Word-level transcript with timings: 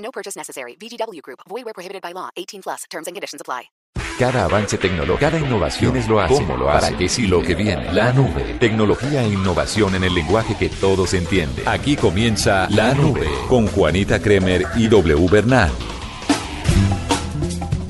No 0.00 0.10
purchase 0.10 0.36
necessary. 0.36 0.76
VGW 0.76 1.22
Group. 1.22 1.40
Void 1.48 1.64
where 1.64 1.74
prohibited 1.74 2.02
by 2.02 2.12
law. 2.12 2.28
18 2.36 2.62
plus. 2.62 2.84
Terms 2.90 3.06
and 3.06 3.14
conditions 3.16 3.40
apply. 3.40 3.70
Cada 4.18 4.44
avance 4.44 4.76
tecnológico, 4.76 5.18
cada 5.18 5.38
innovación 5.38 5.96
es 5.96 6.06
lo 6.06 6.20
hace, 6.20 6.34
cómo 6.34 6.54
lo 6.54 6.70
hace, 6.70 6.88
para 6.88 6.98
qué 6.98 7.08
sí 7.08 7.26
lo 7.26 7.40
que 7.40 7.54
viene. 7.54 7.90
La 7.90 8.12
nube, 8.12 8.58
tecnología 8.60 9.22
e 9.22 9.28
innovación 9.28 9.94
en 9.94 10.04
el 10.04 10.14
lenguaje 10.14 10.54
que 10.58 10.68
todos 10.68 11.14
entienden. 11.14 11.66
Aquí 11.66 11.96
comienza 11.96 12.68
La 12.68 12.92
Nube 12.92 13.26
con 13.48 13.66
Juanita 13.66 14.20
Kremer 14.20 14.66
y 14.76 14.88
W 14.88 15.26
Bernal. 15.26 15.70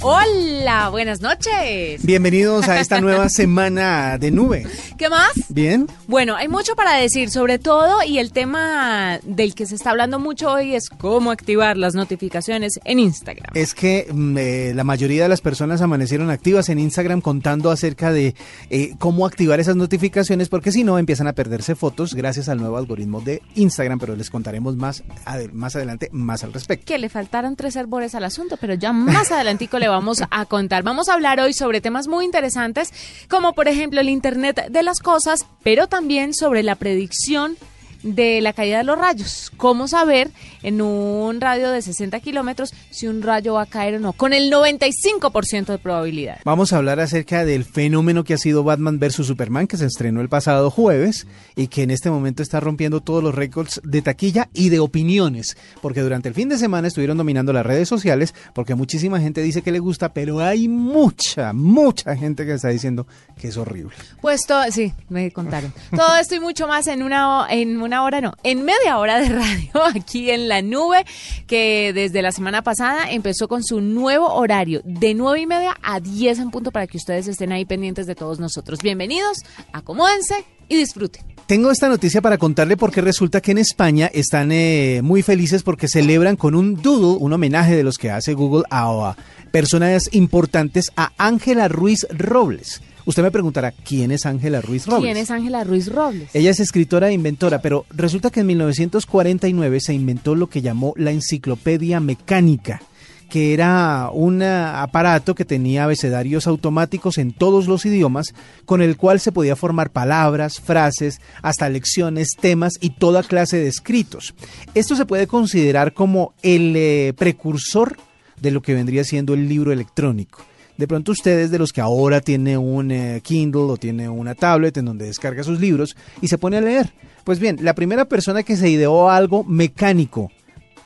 Hola, 0.03 0.89
buenas 0.89 1.21
noches. 1.21 2.03
Bienvenidos 2.03 2.67
a 2.71 2.81
esta 2.81 3.03
nueva 3.03 3.29
semana 3.29 4.17
de 4.17 4.31
nube. 4.31 4.67
¿Qué 4.97 5.11
más? 5.11 5.33
Bien. 5.51 5.89
Bueno, 6.07 6.37
hay 6.37 6.49
mucho 6.49 6.75
para 6.75 6.95
decir 6.95 7.29
sobre 7.29 7.59
todo 7.59 8.03
y 8.03 8.19
el 8.19 8.33
tema 8.33 9.19
del 9.25 9.55
que 9.55 9.67
se 9.67 9.75
está 9.75 9.91
hablando 9.91 10.19
mucho 10.19 10.51
hoy 10.51 10.75
es 10.75 10.89
cómo 10.89 11.31
activar 11.31 11.77
las 11.77 11.95
notificaciones 11.95 12.81
en 12.85 12.99
Instagram. 12.99 13.53
Es 13.55 13.75
que 13.75 14.09
mm, 14.11 14.39
eh, 14.39 14.73
la 14.75 14.85
mayoría 14.85 15.25
de 15.25 15.29
las 15.29 15.43
personas 15.43 15.83
amanecieron 15.83 16.31
activas 16.31 16.71
en 16.71 16.79
Instagram 16.79 17.21
contando 17.21 17.71
acerca 17.71 18.11
de 18.11 18.35
eh, 18.71 18.95
cómo 18.99 19.27
activar 19.27 19.61
esas 19.61 19.77
notificaciones 19.77 20.49
porque 20.49 20.73
si 20.73 20.83
no 20.83 20.99
empiezan 20.99 21.27
a 21.27 21.35
perderse 21.35 21.75
fotos 21.75 22.15
gracias 22.15 22.49
al 22.49 22.59
nuevo 22.59 22.79
algoritmo 22.79 23.21
de 23.21 23.43
Instagram, 23.55 23.99
pero 23.99 24.17
les 24.17 24.31
contaremos 24.31 24.77
más, 24.77 25.05
más 25.53 25.77
adelante 25.77 26.09
más 26.11 26.43
al 26.43 26.55
respecto. 26.55 26.87
Que 26.87 26.99
le 26.99 27.11
faltaron 27.11 27.55
tres 27.55 27.77
arbores 27.77 28.15
al 28.15 28.25
asunto, 28.25 28.57
pero 28.59 28.73
ya 28.73 28.95
más 28.95 29.31
adelantico 29.31 29.79
le 29.79 29.90
vamos 29.91 30.23
a 30.31 30.45
contar. 30.47 30.83
Vamos 30.83 31.09
a 31.09 31.15
hablar 31.15 31.41
hoy 31.41 31.53
sobre 31.53 31.81
temas 31.81 32.09
muy 32.09 32.25
interesantes, 32.25 32.93
como 33.29 33.53
por 33.53 33.69
ejemplo 33.69 34.01
el 34.01 34.09
Internet 34.09 34.67
de 34.71 34.83
las 34.83 35.01
cosas, 35.01 35.47
pero 35.63 35.87
también 35.87 36.35
sobre 36.35 36.63
la 36.63 36.75
predicción 36.77 37.57
de 38.03 38.41
la 38.41 38.53
caída 38.53 38.79
de 38.79 38.85
los 38.85 38.99
rayos. 38.99 39.53
¿Cómo 39.57 39.89
saber 39.89 40.31
en 40.63 40.81
un 40.81 41.41
radio 41.41 41.71
de 41.71 41.83
60 41.83 42.21
kilómetros 42.21 42.73
si 42.91 43.07
un 43.07 43.23
rayo 43.23 43.55
va 43.55 43.63
a 43.63 43.67
caer 43.67 43.97
o 43.97 44.01
no? 44.01 44.13
Con 44.13 44.33
el 44.33 44.51
95% 44.51 45.67
de 45.67 45.79
probabilidad. 45.79 46.39
Vamos 46.45 46.73
a 46.73 46.79
hablar 46.79 47.01
acerca 47.01 47.45
del 47.45 47.65
fenómeno 47.65 48.25
que 48.25 48.35
ha 48.35 48.39
sido 48.39 48.65
Batman 48.65 48.99
vs. 48.99 49.27
Superman, 49.27 49.67
que 49.67 49.77
se 49.77 49.87
estrenó 49.87 50.21
el 50.21 50.29
pasado 50.29 50.71
jueves 50.71 51.27
y 51.57 51.69
que 51.69 51.83
en 51.83 51.91
este 51.91 52.11
momento 52.11 52.43
está 52.43 52.61
rompiendo 52.61 53.01
todos 53.01 53.23
los 53.23 53.35
récords 53.35 53.81
de 53.85 54.03
taquilla 54.03 54.49
y 54.53 54.69
de 54.71 54.81
opiniones, 54.81 55.57
porque 55.83 56.01
durante 56.01 56.29
el 56.29 56.35
fin 56.35 56.49
de 56.49 56.59
semana 56.59 56.89
estuvieron 56.89 57.19
dominando 57.19 57.53
las 57.53 57.67
redes 57.67 57.89
sociales, 57.89 58.35
porque 58.55 58.75
muchísima 58.75 59.21
gente 59.21 59.43
dice 59.43 59.63
que 59.63 59.73
le 59.73 59.79
gusta, 59.79 60.13
pero 60.13 60.41
hay 60.41 60.69
mucha, 60.69 61.53
mucha 61.53 62.17
gente 62.17 62.47
que 62.47 62.55
está 62.55 62.69
diciendo 62.69 63.07
que 63.39 63.49
es 63.49 63.57
horrible. 63.57 63.95
Pues 64.21 64.47
todo, 64.47 64.63
sí, 64.71 64.93
me 65.09 65.31
contaron. 65.33 65.73
Todo 65.95 66.17
esto 66.17 66.35
y 66.35 66.41
mucho 66.41 66.67
más 66.67 66.87
en 66.87 67.03
una, 67.03 67.47
en 67.51 67.81
una 67.81 67.90
hora, 67.99 68.21
no, 68.21 68.33
en 68.43 68.65
media 68.65 68.99
hora 68.99 69.19
de 69.19 69.29
radio 69.29 69.85
aquí 69.95 70.31
en 70.31 70.49
la 70.49 70.63
nube, 70.63 71.05
que 71.47 71.93
desde 71.93 72.23
la 72.23 72.33
semana 72.33 72.63
pasada 72.63 73.11
empezó 73.11 73.49
con 73.49 73.65
su 73.65 73.81
nuevo 73.81 74.33
horario 74.35 74.81
de 74.85 75.15
nueve 75.15 75.41
y 75.41 75.47
media 75.47 75.77
a 75.83 76.01
10 76.01 76.39
en 76.39 76.51
punto 76.51 76.71
para 76.71 76.87
que 76.87 76.97
ustedes 76.97 77.27
estén 77.29 77.53
ahí 77.53 77.65
pendientes 77.65 78.07
de 78.07 78.15
todos 78.15 78.39
nosotros. 78.39 78.81
Bienvenidos, 78.83 79.39
acomódense 79.73 80.45
y 80.69 80.77
disfruten. 80.77 81.25
Tengo 81.47 81.73
esta 81.73 81.89
noticia 81.89 82.23
para 82.23 82.39
contarle 82.39 82.77
porque 82.77 83.01
resulta 83.01 83.41
que 83.41 83.51
en 83.51 83.59
España 83.59 84.09
están 84.15 84.53
eh, 84.53 85.01
muy 85.03 85.23
felices 85.23 85.65
porque 85.65 85.89
celebran 85.89 86.37
con 86.37 86.55
un 86.55 86.81
doodle, 86.81 87.19
un 87.19 87.33
homenaje 87.33 87.75
de 87.75 87.83
los 87.83 87.99
que 87.99 88.11
hace 88.11 88.35
Google 88.35 88.63
a, 88.71 88.85
a 88.85 89.17
personas 89.51 90.09
importantes, 90.13 90.93
a 90.97 91.11
Ángela 91.19 91.67
Ruiz 91.67 92.07
Robles. 92.11 92.81
Usted 93.11 93.25
me 93.25 93.33
preguntará, 93.33 93.73
¿quién 93.73 94.13
es 94.13 94.25
Ángela 94.25 94.61
Ruiz 94.61 94.87
Robles? 94.87 95.03
¿Quién 95.03 95.17
es 95.17 95.33
Ángela 95.33 95.65
Ruiz 95.65 95.93
Robles? 95.93 96.31
Ella 96.33 96.53
es 96.53 96.61
escritora 96.61 97.09
e 97.09 97.13
inventora, 97.13 97.61
pero 97.61 97.85
resulta 97.91 98.31
que 98.31 98.39
en 98.39 98.47
1949 98.47 99.81
se 99.81 99.95
inventó 99.95 100.37
lo 100.37 100.49
que 100.49 100.63
llamó 100.63 100.95
la 100.97 101.11
enciclopedia 101.11 101.99
mecánica, 101.99 102.81
que 103.29 103.53
era 103.53 104.11
un 104.13 104.45
ah, 104.45 104.81
aparato 104.83 105.35
que 105.35 105.45
tenía 105.45 105.83
abecedarios 105.83 106.47
automáticos 106.47 107.19
en 107.19 107.33
todos 107.33 107.67
los 107.67 107.85
idiomas, 107.85 108.33
con 108.65 108.81
el 108.81 108.97
cual 108.97 109.19
se 109.19 109.33
podía 109.33 109.57
formar 109.57 109.91
palabras, 109.91 110.61
frases, 110.61 111.21
hasta 111.43 111.69
lecciones, 111.69 112.37
temas 112.41 112.75
y 112.81 112.91
toda 112.91 113.25
clase 113.25 113.57
de 113.57 113.67
escritos. 113.67 114.35
Esto 114.77 114.95
se 114.95 115.05
puede 115.05 115.27
considerar 115.27 115.95
como 115.95 116.33
el 116.45 116.75
eh, 116.77 117.13
precursor 117.19 117.97
de 118.41 118.53
lo 118.53 118.63
que 118.63 118.75
vendría 118.75 119.03
siendo 119.03 119.35
el 119.35 119.49
libro 119.49 119.73
electrónico. 119.73 120.45
De 120.81 120.89
pronto 120.89 121.13
ustedes 121.13 121.51
de 121.51 121.59
los 121.59 121.75
que 121.75 121.83
ahora 121.83 122.23
tiene 122.23 122.57
un 122.57 122.91
eh, 122.91 123.21
Kindle 123.23 123.65
o 123.65 123.77
tiene 123.77 124.09
una 124.09 124.35
tablet 124.35 124.79
en 124.79 124.87
donde 124.87 125.05
descarga 125.05 125.43
sus 125.43 125.61
libros 125.61 125.95
y 126.23 126.29
se 126.29 126.39
pone 126.39 126.57
a 126.57 126.63
leer. 126.63 126.95
Pues 127.23 127.39
bien, 127.39 127.59
la 127.61 127.75
primera 127.75 128.07
persona 128.07 128.45
que 128.45 128.57
se 128.57 128.71
ideó 128.71 129.11
algo 129.11 129.45
mecánico 129.45 130.33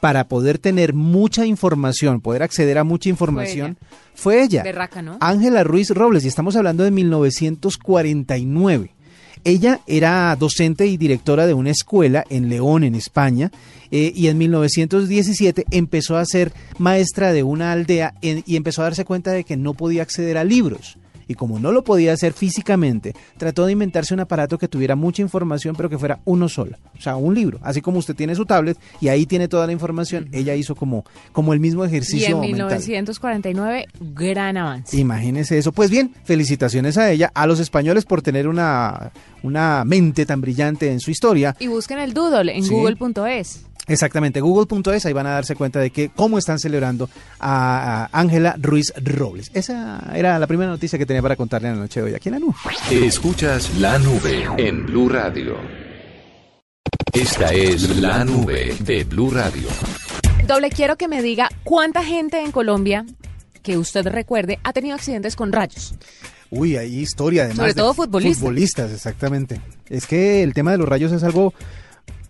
para 0.01 0.27
poder 0.27 0.59
tener 0.59 0.95
mucha 0.95 1.47
información, 1.47 2.21
poder 2.21 2.43
acceder 2.43 2.77
a 2.77 2.83
mucha 2.83 3.09
información, 3.09 3.79
fue 4.17 4.43
ella. 4.43 4.65
Ángela 5.21 5.63
Ruiz 5.63 5.91
Robles, 5.91 6.25
y 6.25 6.29
estamos 6.29 6.57
hablando 6.57 6.83
de 6.83 6.91
1949. 6.91 8.94
Ella 9.45 9.81
era 9.87 10.35
docente 10.37 10.87
y 10.87 10.97
directora 10.97 11.47
de 11.47 11.55
una 11.55 11.71
escuela 11.71 12.25
en 12.31 12.49
León, 12.49 12.83
en 12.83 12.95
España, 12.95 13.51
eh, 13.91 14.11
y 14.15 14.29
en 14.29 14.39
1917 14.39 15.67
empezó 15.71 16.17
a 16.17 16.25
ser 16.25 16.53
maestra 16.79 17.33
de 17.33 17.43
una 17.43 17.73
aldea 17.73 18.15
en- 18.23 18.43
y 18.47 18.57
empezó 18.57 18.81
a 18.81 18.85
darse 18.87 19.05
cuenta 19.05 19.33
de 19.33 19.45
que 19.45 19.57
no 19.57 19.75
podía 19.75 20.03
acceder 20.03 20.39
a 20.39 20.45
libros. 20.45 20.97
Y 21.29 21.35
como 21.35 21.59
no 21.59 21.73
lo 21.73 21.85
podía 21.85 22.13
hacer 22.13 22.33
físicamente, 22.33 23.15
trató 23.37 23.67
de 23.67 23.73
inventarse 23.73 24.15
un 24.15 24.21
aparato 24.21 24.59
que 24.59 24.69
tuviera 24.69 24.95
mucha 24.97 25.23
información, 25.23 25.75
pero 25.77 25.89
que 25.89 25.99
fuera 25.99 26.21
uno 26.25 26.49
solo. 26.49 26.77
O 26.99 27.01
sea, 27.01 27.17
un 27.17 27.35
libro. 27.35 27.59
Así 27.63 27.81
como 27.81 27.99
usted 27.99 28.15
tiene 28.15 28.35
su 28.35 28.45
tablet 28.47 28.79
y 29.01 29.09
ahí 29.09 29.27
tiene 29.27 29.49
toda 29.49 29.67
la 29.67 29.73
información, 29.73 30.29
ella 30.33 30.55
hizo 30.55 30.75
como, 30.75 31.05
como 31.33 31.53
el 31.53 31.61
mismo 31.61 31.85
Y 31.85 31.89
ejercicio 31.89 32.27
en 32.29 32.41
mental. 32.41 32.79
1949, 32.79 33.87
gran 34.15 34.57
avance. 34.57 34.97
Imagínese 34.97 35.59
eso. 35.59 35.73
Pues 35.73 35.91
bien, 35.91 36.15
felicitaciones 36.25 36.97
a 36.99 37.11
ella, 37.11 37.31
a 37.35 37.47
los 37.47 37.61
españoles 37.61 38.05
por 38.05 38.23
tener 38.23 38.49
una, 38.49 39.13
una 39.43 39.85
mente 39.85 40.27
tan 40.27 40.41
brillante 40.41 40.91
en 40.91 41.01
su 41.01 41.11
historia. 41.11 41.57
Y 41.59 41.67
busquen 41.69 41.99
el 41.99 42.13
doodle 42.15 42.57
en 42.57 42.65
Sí. 42.65 42.71
google.es. 42.71 43.65
Exactamente, 43.87 44.41
google.es, 44.41 45.05
ahí 45.05 45.13
van 45.13 45.27
a 45.27 45.31
darse 45.31 45.55
cuenta 45.57 45.79
de 45.79 45.91
que 45.91 46.09
cómo 46.09 46.39
están 46.39 46.59
celebrando 46.59 47.11
a 47.39 48.09
Ángela 48.13 48.57
Ruiz 48.59 48.93
Robles. 48.97 49.51
Esa 49.55 50.11
era 50.15 50.39
la 50.39 50.47
primera 50.47 50.71
noticia 50.71 50.99
que 50.99 51.07
tenía 51.07 51.23
para 51.23 51.37
contarle 51.37 51.69
en 51.69 51.77
la 51.77 51.83
noche 51.83 52.01
de 52.01 52.07
hoy 52.07 52.15
aquí 52.15 52.31
en 52.31 52.35
la 52.35 52.39
nube. 52.41 52.55
Escuchas 52.91 53.77
La 53.79 53.99
Nube 53.99 54.47
en 54.57 54.87
Blue 54.87 55.09
Radio. 55.09 55.57
Esta 57.13 57.53
es 57.53 58.01
La 58.01 58.25
Nube 58.25 58.75
de 58.81 59.05
Blue 59.05 59.31
Radio. 59.31 59.69
Doble, 60.47 60.71
quiero 60.71 60.97
que 60.97 61.09
me 61.09 61.23
diga 61.23 61.49
cuánta 61.63 62.03
gente 62.03 62.41
en 62.41 62.53
Colombia 62.53 63.05
que 63.63 63.79
usted 63.79 64.07
recuerde 64.07 64.59
ha 64.65 64.73
tenido 64.73 64.95
accidentes 64.95 65.37
con 65.37 65.53
rayos. 65.53 65.95
Uy, 66.51 66.77
hay 66.77 66.99
historia 66.99 67.43
además. 67.43 67.59
Sobre 67.59 67.75
de 67.75 67.81
todo 67.81 67.95
futbolistas. 67.95 68.39
Futbolistas, 68.39 68.93
exactamente. 68.93 69.61
Es 69.89 70.07
que 70.07 70.43
el 70.43 70.55
tema 70.55 70.73
de 70.73 70.79
los 70.79 70.89
rayos 70.89 71.13
es 71.13 71.23
algo 71.25 71.55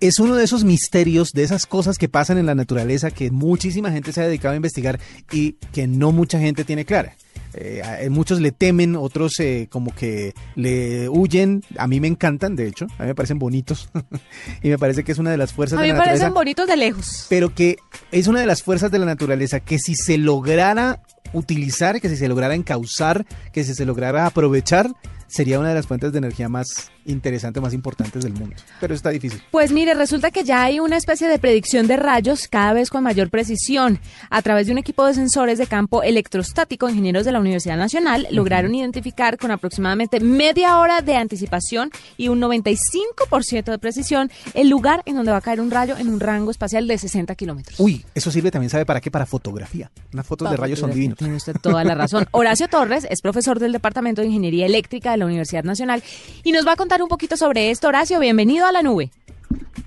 es 0.00 0.18
uno 0.18 0.34
de 0.36 0.44
esos 0.44 0.64
misterios, 0.64 1.30
de 1.32 1.42
esas 1.44 1.66
cosas 1.66 1.98
que 1.98 2.08
pasan 2.08 2.38
en 2.38 2.46
la 2.46 2.54
naturaleza 2.54 3.10
que 3.10 3.30
muchísima 3.30 3.90
gente 3.90 4.12
se 4.12 4.20
ha 4.20 4.26
dedicado 4.26 4.52
a 4.52 4.56
investigar 4.56 4.98
y 5.32 5.52
que 5.72 5.86
no 5.86 6.12
mucha 6.12 6.38
gente 6.38 6.64
tiene 6.64 6.84
clara. 6.84 7.14
Eh, 7.56 7.82
a- 8.06 8.10
muchos 8.10 8.40
le 8.40 8.50
temen, 8.50 8.96
otros 8.96 9.38
eh, 9.38 9.68
como 9.70 9.94
que 9.94 10.34
le 10.56 11.08
huyen. 11.08 11.62
A 11.78 11.86
mí 11.86 12.00
me 12.00 12.08
encantan, 12.08 12.56
de 12.56 12.66
hecho, 12.66 12.86
a 12.98 13.02
mí 13.02 13.08
me 13.08 13.14
parecen 13.14 13.38
bonitos 13.38 13.88
y 14.62 14.68
me 14.70 14.78
parece 14.78 15.04
que 15.04 15.12
es 15.12 15.18
una 15.18 15.30
de 15.30 15.36
las 15.36 15.52
fuerzas 15.52 15.78
A 15.78 15.82
de 15.82 15.86
mí 15.86 15.92
la 15.92 15.94
me 15.94 15.98
parecen 16.04 16.28
naturaleza 16.30 16.34
bonitos 16.34 16.66
de 16.66 16.76
lejos. 16.76 17.26
pero 17.28 17.54
que 17.54 17.76
es 18.10 18.26
una 18.26 18.40
de 18.40 18.46
las 18.46 18.62
fuerzas 18.64 18.90
de 18.90 18.98
la 18.98 19.06
naturaleza 19.06 19.60
que 19.60 19.78
si 19.78 19.94
se 19.94 20.18
lograra 20.18 21.00
utilizar, 21.32 22.00
que 22.00 22.08
si 22.08 22.16
se 22.16 22.28
lograra 22.28 22.54
encauzar, 22.54 23.24
que 23.52 23.62
si 23.64 23.74
se 23.74 23.84
lograra 23.84 24.26
aprovechar, 24.26 24.90
sería 25.28 25.58
una 25.60 25.68
de 25.70 25.74
las 25.76 25.86
fuentes 25.86 26.12
de 26.12 26.18
energía 26.18 26.48
más 26.48 26.90
interesantes, 27.06 27.62
más 27.62 27.74
importantes 27.74 28.22
del 28.22 28.32
mundo. 28.32 28.56
Pero 28.80 28.94
está 28.94 29.10
difícil. 29.10 29.42
Pues 29.50 29.72
mire, 29.72 29.94
resulta 29.94 30.30
que 30.30 30.44
ya 30.44 30.62
hay 30.62 30.80
una 30.80 30.96
especie 30.96 31.28
de 31.28 31.38
predicción 31.38 31.86
de 31.86 31.96
rayos 31.96 32.48
cada 32.48 32.72
vez 32.72 32.90
con 32.90 33.02
mayor 33.02 33.30
precisión. 33.30 33.98
A 34.30 34.42
través 34.42 34.66
de 34.66 34.72
un 34.72 34.78
equipo 34.78 35.06
de 35.06 35.14
sensores 35.14 35.58
de 35.58 35.66
campo 35.66 36.02
electrostático, 36.02 36.88
ingenieros 36.88 37.24
de 37.24 37.32
la 37.32 37.40
Universidad 37.40 37.76
Nacional 37.76 38.26
lograron 38.30 38.74
identificar 38.74 39.38
con 39.38 39.50
aproximadamente 39.50 40.20
media 40.20 40.78
hora 40.78 41.00
de 41.00 41.16
anticipación 41.16 41.90
y 42.16 42.28
un 42.28 42.40
95% 42.40 43.64
de 43.64 43.78
precisión 43.78 44.30
el 44.54 44.68
lugar 44.68 45.02
en 45.06 45.16
donde 45.16 45.32
va 45.32 45.38
a 45.38 45.40
caer 45.40 45.60
un 45.60 45.70
rayo 45.70 45.96
en 45.96 46.08
un 46.08 46.20
rango 46.20 46.50
espacial 46.50 46.86
de 46.86 46.98
60 46.98 47.34
kilómetros. 47.34 47.78
Uy, 47.80 48.04
eso 48.14 48.30
sirve 48.30 48.50
también, 48.50 48.70
¿sabe 48.70 48.86
para 48.86 49.00
qué? 49.00 49.10
Para 49.10 49.26
fotografía. 49.26 49.90
Unas 50.12 50.26
fotos 50.26 50.50
de 50.50 50.56
rayos 50.56 50.78
son 50.78 50.92
divinos. 50.92 51.18
Tiene 51.18 51.36
usted 51.36 51.56
toda 51.60 51.84
la 51.84 51.94
razón. 51.94 52.26
Horacio 52.32 52.68
Torres 52.68 53.06
es 53.10 53.20
profesor 53.20 53.58
del 53.58 53.72
Departamento 53.72 54.20
de 54.20 54.28
Ingeniería 54.28 54.66
Eléctrica 54.66 55.12
de 55.12 55.18
la 55.18 55.26
Universidad 55.26 55.64
Nacional 55.64 56.02
y 56.42 56.52
nos 56.52 56.66
va 56.66 56.72
a 56.72 56.76
contar 56.76 56.93
un 57.02 57.08
poquito 57.08 57.36
sobre 57.36 57.70
esto. 57.70 57.88
Horacio, 57.88 58.20
bienvenido 58.20 58.66
a 58.66 58.72
la 58.72 58.82
nube. 58.82 59.10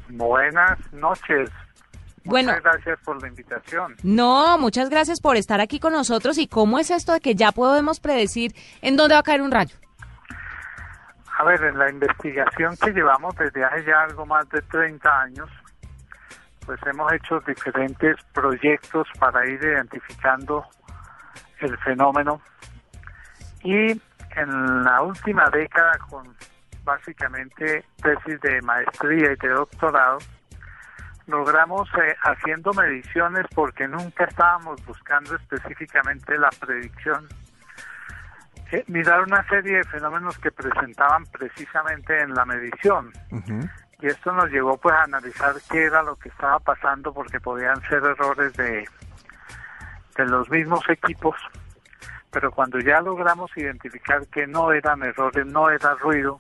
Buenas 0.10 0.80
noches. 0.94 1.50
Bueno. 2.24 2.52
Muchas 2.52 2.64
gracias 2.64 3.00
por 3.06 3.22
la 3.22 3.28
invitación. 3.30 3.96
No, 4.04 4.58
muchas 4.58 4.90
gracias 4.90 5.22
por 5.22 5.38
estar 5.38 5.62
aquí 5.62 5.80
con 5.80 5.94
nosotros. 5.94 6.38
¿Y 6.38 6.48
cómo 6.48 6.80
es 6.80 6.92
esto 6.92 7.14
de 7.14 7.22
que 7.22 7.36
ya 7.36 7.52
podemos 7.52 8.00
predecir 8.00 8.54
en 8.82 8.98
dónde 8.98 9.16
va 9.16 9.20
a 9.20 9.24
caer 9.24 9.42
un 9.42 9.52
rayo? 9.52 9.76
A 11.40 11.44
ver, 11.44 11.64
en 11.64 11.78
la 11.78 11.90
investigación 11.90 12.76
que 12.78 12.92
llevamos 12.92 13.36
desde 13.36 13.64
hace 13.64 13.86
ya 13.86 14.02
algo 14.02 14.26
más 14.26 14.50
de 14.50 14.62
30 14.62 15.22
años, 15.22 15.50
pues 16.66 16.80
hemos 16.86 17.14
hecho 17.14 17.40
diferentes 17.48 18.18
proyectos 18.34 19.08
para 19.20 19.48
ir 19.48 19.64
identificando 19.64 20.66
el 21.60 21.78
fenómeno 21.78 22.42
y 23.64 23.92
en 24.36 24.84
la 24.84 25.02
última 25.02 25.50
década 25.50 25.98
con 26.10 26.36
básicamente 26.88 27.84
tesis 28.02 28.40
de 28.40 28.62
maestría 28.62 29.34
y 29.34 29.36
de 29.36 29.50
doctorado, 29.50 30.20
logramos 31.28 31.90
eh, 31.96 32.16
haciendo 32.24 32.72
mediciones 32.74 33.46
porque 33.54 33.90
nunca 33.90 34.24
estábamos 34.24 34.84
buscando 34.86 35.36
específicamente 35.36 36.38
la 36.38 36.50
predicción, 36.50 37.28
eh, 38.72 38.86
mirar 38.88 39.24
una 39.24 39.46
serie 39.50 39.78
de 39.80 39.84
fenómenos 39.84 40.38
que 40.38 40.50
presentaban 40.50 41.26
precisamente 41.26 42.22
en 42.22 42.34
la 42.34 42.46
medición. 42.46 43.12
Y 44.00 44.08
esto 44.08 44.32
nos 44.32 44.50
llevó 44.50 44.78
pues 44.78 44.96
a 44.96 45.04
analizar 45.04 45.56
qué 45.70 45.86
era 45.86 46.02
lo 46.04 46.16
que 46.16 46.30
estaba 46.30 46.60
pasando 46.60 47.14
porque 47.14 47.42
podían 47.42 47.82
ser 47.90 48.02
errores 48.04 48.54
de, 48.54 48.88
de 50.16 50.26
los 50.26 50.50
mismos 50.50 50.88
equipos, 50.88 51.36
pero 52.32 52.50
cuando 52.52 52.80
ya 52.80 53.02
logramos 53.02 53.52
identificar 53.58 54.26
que 54.28 54.48
no 54.48 54.72
eran 54.72 55.04
errores, 55.04 55.46
no 55.46 55.70
era 55.70 55.96
ruido, 55.96 56.40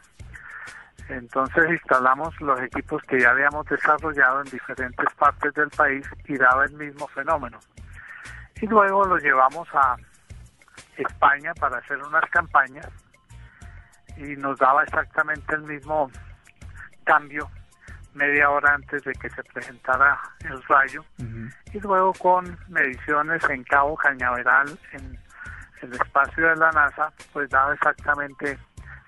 entonces 1.09 1.69
instalamos 1.69 2.39
los 2.41 2.59
equipos 2.61 3.01
que 3.03 3.19
ya 3.19 3.31
habíamos 3.31 3.65
desarrollado 3.67 4.41
en 4.41 4.51
diferentes 4.51 5.13
partes 5.15 5.53
del 5.53 5.69
país 5.69 6.05
y 6.25 6.37
daba 6.37 6.65
el 6.65 6.73
mismo 6.73 7.07
fenómeno. 7.07 7.59
Y 8.61 8.67
luego 8.67 9.05
lo 9.05 9.17
llevamos 9.17 9.67
a 9.73 9.95
España 10.97 11.53
para 11.59 11.77
hacer 11.77 11.97
unas 12.03 12.27
campañas 12.29 12.87
y 14.17 14.35
nos 14.35 14.57
daba 14.57 14.83
exactamente 14.83 15.55
el 15.55 15.61
mismo 15.61 16.09
cambio 17.03 17.49
media 18.13 18.49
hora 18.49 18.73
antes 18.73 19.03
de 19.03 19.13
que 19.13 19.29
se 19.29 19.43
presentara 19.43 20.19
el 20.41 20.61
rayo 20.63 21.05
y 21.71 21.79
luego 21.79 22.13
con 22.13 22.57
mediciones 22.67 23.47
en 23.49 23.63
Cabo 23.63 23.95
Cañaveral 23.95 24.77
en 24.93 25.19
el 25.83 25.93
espacio 25.93 26.47
de 26.47 26.55
la 26.55 26.71
NASA 26.71 27.13
pues 27.31 27.47
daba 27.49 27.73
exactamente 27.75 28.57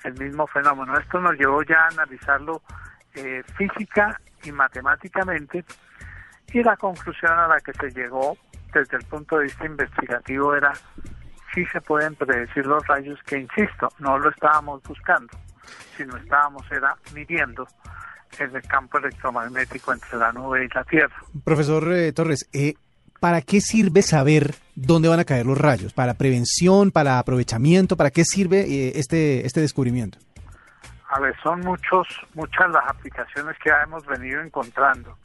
el 0.03 0.13
mismo 0.13 0.47
fenómeno. 0.47 0.97
Esto 0.97 1.19
nos 1.19 1.33
llevó 1.37 1.61
ya 1.63 1.81
a 1.81 1.87
analizarlo 1.87 2.61
eh, 3.15 3.43
física 3.57 4.19
y 4.43 4.51
matemáticamente 4.51 5.65
y 6.53 6.63
la 6.63 6.77
conclusión 6.77 7.31
a 7.31 7.47
la 7.47 7.59
que 7.59 7.73
se 7.73 7.91
llegó 7.91 8.37
desde 8.73 8.97
el 8.97 9.03
punto 9.05 9.37
de 9.37 9.43
vista 9.45 9.65
investigativo 9.65 10.55
era 10.55 10.73
si 11.53 11.65
se 11.65 11.81
pueden 11.81 12.15
predecir 12.15 12.65
los 12.65 12.85
rayos 12.87 13.19
que, 13.25 13.39
insisto, 13.39 13.89
no 13.99 14.17
lo 14.17 14.29
estábamos 14.29 14.81
buscando, 14.83 15.37
sino 15.97 16.15
estábamos 16.17 16.63
era 16.71 16.95
midiendo 17.13 17.67
en 18.37 18.55
el 18.55 18.61
campo 18.63 18.99
electromagnético 18.99 19.93
entre 19.93 20.17
la 20.17 20.31
nube 20.31 20.65
y 20.65 20.67
la 20.69 20.83
Tierra. 20.83 21.15
Profesor 21.43 21.91
eh, 21.91 22.13
Torres, 22.13 22.47
eh, 22.53 22.75
¿para 23.19 23.41
qué 23.41 23.61
sirve 23.61 24.01
saber 24.01 24.55
dónde 24.75 25.09
van 25.09 25.19
a 25.19 25.25
caer 25.25 25.45
los 25.45 25.57
rayos? 25.57 25.93
¿Para 25.93 26.13
prevención, 26.13 26.91
para 26.91 27.19
aprovechamiento? 27.19 27.97
¿Para 27.97 28.11
qué 28.11 28.23
sirve 28.23 28.61
eh, 28.61 28.93
este, 28.95 29.45
este 29.45 29.61
descubrimiento? 29.61 30.17
A 31.09 31.19
ver, 31.19 31.35
son 31.41 31.61
muchos, 31.61 32.07
muchas 32.35 32.69
las 32.71 32.87
aplicaciones 32.87 33.57
que 33.63 33.69
ya 33.69 33.81
hemos 33.83 34.05
venido 34.05 34.41
encontrando. 34.41 35.17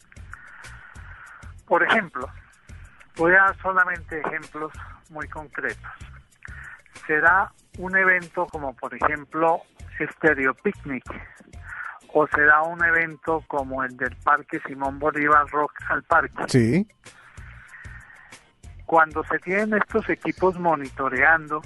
Por 1.67 1.83
ejemplo, 1.83 2.29
voy 3.17 3.33
a 3.33 3.45
dar 3.45 3.57
solamente 3.61 4.21
ejemplos 4.21 4.73
muy 5.11 5.29
concretos. 5.29 5.91
Será 7.07 7.53
un 7.79 7.97
evento 7.97 8.47
como 8.47 8.75
por 8.75 8.95
ejemplo 8.95 9.63
Stereo 9.99 10.55
Picnic 10.55 11.05
o 12.13 12.27
será 12.29 12.63
un 12.63 12.83
evento 12.85 13.43
como 13.49 13.83
el 13.83 13.97
del 13.97 14.17
Parque 14.25 14.61
Simón 14.67 14.99
Bolívar 14.99 15.47
Rock 15.49 15.73
al 15.89 16.03
Parque. 16.05 16.45
Sí. 16.47 16.87
Cuando 18.95 19.25
se 19.25 19.41
tienen 19.41 19.75
estos 19.75 20.09
equipos 20.09 20.57
monitoreando 20.57 21.61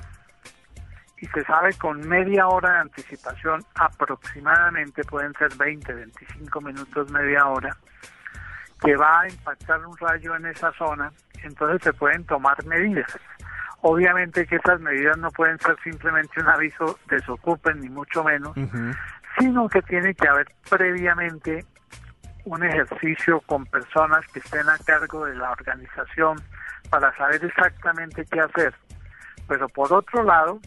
y 1.18 1.26
se 1.26 1.44
sabe 1.44 1.74
con 1.74 2.00
media 2.08 2.48
hora 2.48 2.72
de 2.72 2.78
anticipación, 2.78 3.62
aproximadamente 3.74 5.04
pueden 5.04 5.34
ser 5.34 5.54
20, 5.54 5.92
25 5.92 6.60
minutos, 6.62 7.10
media 7.10 7.44
hora, 7.44 7.76
que 8.80 8.96
va 8.96 9.20
a 9.20 9.28
impactar 9.28 9.84
un 9.84 9.94
rayo 9.98 10.36
en 10.36 10.46
esa 10.46 10.72
zona, 10.72 11.12
entonces 11.42 11.82
se 11.82 11.92
pueden 11.92 12.24
tomar 12.24 12.64
medidas. 12.64 13.14
Obviamente 13.82 14.46
que 14.46 14.56
esas 14.56 14.80
medidas 14.80 15.18
no 15.18 15.30
pueden 15.30 15.58
ser 15.58 15.76
simplemente 15.84 16.40
un 16.40 16.48
aviso 16.48 16.98
desocupen, 17.10 17.78
ni 17.80 17.90
mucho 17.90 18.24
menos, 18.24 18.54
sino 19.38 19.68
que 19.68 19.82
tiene 19.82 20.14
que 20.14 20.28
haber 20.28 20.46
previamente 20.70 21.66
un 22.46 22.64
ejercicio 22.64 23.42
con 23.42 23.66
personas 23.66 24.26
que 24.28 24.38
estén 24.38 24.66
a 24.70 24.78
cargo 24.78 25.26
de 25.26 25.36
la 25.36 25.50
organización 25.50 26.38
para 26.90 27.14
saber 27.16 27.44
exactamente 27.44 28.24
qué 28.30 28.40
hacer. 28.40 28.74
Pero 29.46 29.68
por 29.68 29.92
otro 29.92 30.22
lado, 30.22 30.60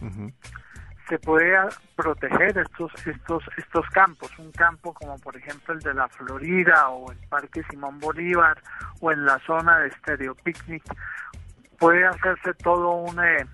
se 1.07 1.19
puede 1.19 1.57
proteger 1.95 2.57
estos 2.57 2.91
estos 3.06 3.44
estos 3.57 3.85
campos, 3.89 4.31
un 4.39 4.51
campo 4.51 4.94
como 4.94 5.18
por 5.19 5.35
ejemplo 5.35 5.73
el 5.73 5.81
de 5.81 5.94
la 5.94 6.07
Florida 6.07 6.89
o 6.89 7.12
el 7.12 7.18
Parque 7.29 7.63
Simón 7.69 8.00
Bolívar 8.00 8.62
o 9.01 9.12
en 9.12 9.25
la 9.25 9.38
zona 9.39 9.79
de 9.79 9.91
Stereo 9.91 10.35
Picnic, 10.35 10.83
puede 11.77 12.06
hacerse 12.06 12.53
todo 12.56 12.91
un 12.91 13.24
eh, 13.24 13.45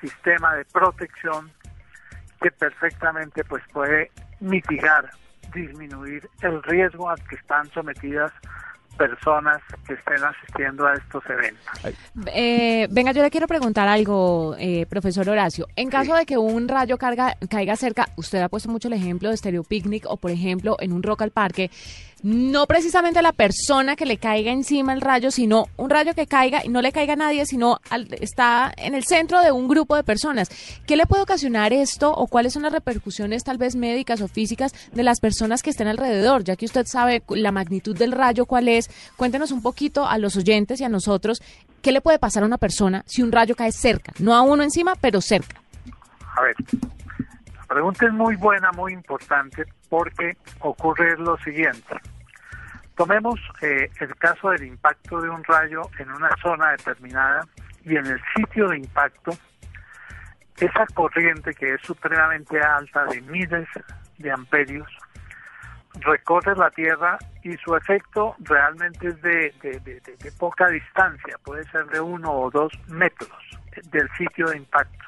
sistema 0.00 0.54
de 0.54 0.64
protección 0.66 1.50
que 2.40 2.50
perfectamente 2.50 3.44
pues 3.44 3.62
puede 3.72 4.10
mitigar, 4.40 5.10
disminuir 5.54 6.28
el 6.42 6.62
riesgo 6.64 7.08
al 7.08 7.22
que 7.26 7.36
están 7.36 7.66
sometidas 7.70 8.32
personas 8.96 9.60
que 9.86 9.94
estén 9.94 10.22
asistiendo 10.22 10.86
a 10.86 10.94
estos 10.94 11.22
eventos. 11.28 11.64
Eh, 12.26 12.86
venga, 12.90 13.12
yo 13.12 13.22
le 13.22 13.30
quiero 13.30 13.46
preguntar 13.46 13.88
algo, 13.88 14.56
eh, 14.58 14.86
profesor 14.86 15.28
Horacio. 15.28 15.66
En 15.76 15.90
caso 15.90 16.14
de 16.14 16.26
que 16.26 16.38
un 16.38 16.68
rayo 16.68 16.98
carga, 16.98 17.36
caiga 17.48 17.76
cerca, 17.76 18.08
usted 18.16 18.40
ha 18.40 18.48
puesto 18.48 18.68
mucho 18.68 18.88
el 18.88 18.94
ejemplo 18.94 19.30
de 19.30 19.36
Stereo 19.36 19.64
Picnic 19.64 20.04
o, 20.08 20.16
por 20.16 20.30
ejemplo, 20.30 20.76
en 20.80 20.92
un 20.92 21.02
rock 21.02 21.22
al 21.22 21.30
parque, 21.30 21.70
no 22.24 22.66
precisamente 22.66 23.18
a 23.18 23.22
la 23.22 23.32
persona 23.32 23.96
que 23.96 24.06
le 24.06 24.16
caiga 24.16 24.50
encima 24.50 24.94
el 24.94 25.02
rayo, 25.02 25.30
sino 25.30 25.66
un 25.76 25.90
rayo 25.90 26.14
que 26.14 26.26
caiga 26.26 26.64
y 26.64 26.70
no 26.70 26.80
le 26.80 26.90
caiga 26.90 27.12
a 27.12 27.16
nadie, 27.16 27.44
sino 27.44 27.80
está 28.18 28.72
en 28.78 28.94
el 28.94 29.04
centro 29.04 29.42
de 29.42 29.52
un 29.52 29.68
grupo 29.68 29.94
de 29.94 30.04
personas. 30.04 30.48
¿Qué 30.86 30.96
le 30.96 31.04
puede 31.04 31.22
ocasionar 31.22 31.74
esto 31.74 32.10
o 32.10 32.26
cuáles 32.26 32.54
son 32.54 32.62
las 32.62 32.72
repercusiones 32.72 33.44
tal 33.44 33.58
vez 33.58 33.76
médicas 33.76 34.22
o 34.22 34.28
físicas 34.28 34.72
de 34.92 35.02
las 35.02 35.20
personas 35.20 35.62
que 35.62 35.68
estén 35.68 35.86
alrededor? 35.86 36.44
Ya 36.44 36.56
que 36.56 36.64
usted 36.64 36.86
sabe 36.86 37.22
la 37.28 37.52
magnitud 37.52 37.94
del 37.94 38.12
rayo, 38.12 38.46
cuál 38.46 38.68
es, 38.68 38.83
cuéntenos 39.16 39.50
un 39.52 39.62
poquito 39.62 40.06
a 40.06 40.18
los 40.18 40.36
oyentes 40.36 40.80
y 40.80 40.84
a 40.84 40.88
nosotros, 40.88 41.42
¿qué 41.82 41.92
le 41.92 42.00
puede 42.00 42.18
pasar 42.18 42.42
a 42.42 42.46
una 42.46 42.58
persona 42.58 43.02
si 43.06 43.22
un 43.22 43.32
rayo 43.32 43.54
cae 43.54 43.72
cerca? 43.72 44.12
No 44.18 44.34
a 44.34 44.42
uno 44.42 44.62
encima, 44.62 44.94
pero 45.00 45.20
cerca. 45.20 45.60
A 46.36 46.42
ver, 46.42 46.56
la 47.68 47.74
pregunta 47.74 48.06
es 48.06 48.12
muy 48.12 48.36
buena, 48.36 48.70
muy 48.72 48.92
importante, 48.92 49.64
porque 49.88 50.36
ocurre 50.60 51.16
lo 51.18 51.36
siguiente. 51.38 51.96
Tomemos 52.96 53.40
eh, 53.60 53.90
el 54.00 54.14
caso 54.16 54.50
del 54.50 54.64
impacto 54.64 55.20
de 55.20 55.28
un 55.28 55.42
rayo 55.44 55.82
en 55.98 56.10
una 56.10 56.30
zona 56.40 56.70
determinada 56.72 57.46
y 57.84 57.96
en 57.96 58.06
el 58.06 58.20
sitio 58.36 58.68
de 58.68 58.78
impacto, 58.78 59.32
esa 60.56 60.86
corriente 60.94 61.52
que 61.54 61.74
es 61.74 61.80
supremamente 61.82 62.60
alta 62.60 63.04
de 63.06 63.20
miles 63.22 63.68
de 64.18 64.30
amperios 64.30 64.86
recorre 66.00 66.56
la 66.56 66.70
Tierra 66.70 67.18
y 67.42 67.56
su 67.58 67.74
efecto 67.76 68.34
realmente 68.40 69.08
es 69.08 69.22
de, 69.22 69.54
de, 69.62 70.32
poca 70.38 70.68
distancia, 70.68 71.36
puede 71.44 71.64
ser 71.64 71.86
de 71.86 72.00
uno 72.00 72.32
o 72.32 72.50
dos 72.50 72.72
metros 72.88 73.30
del 73.90 74.08
sitio 74.16 74.48
de 74.48 74.58
impacto. 74.58 75.04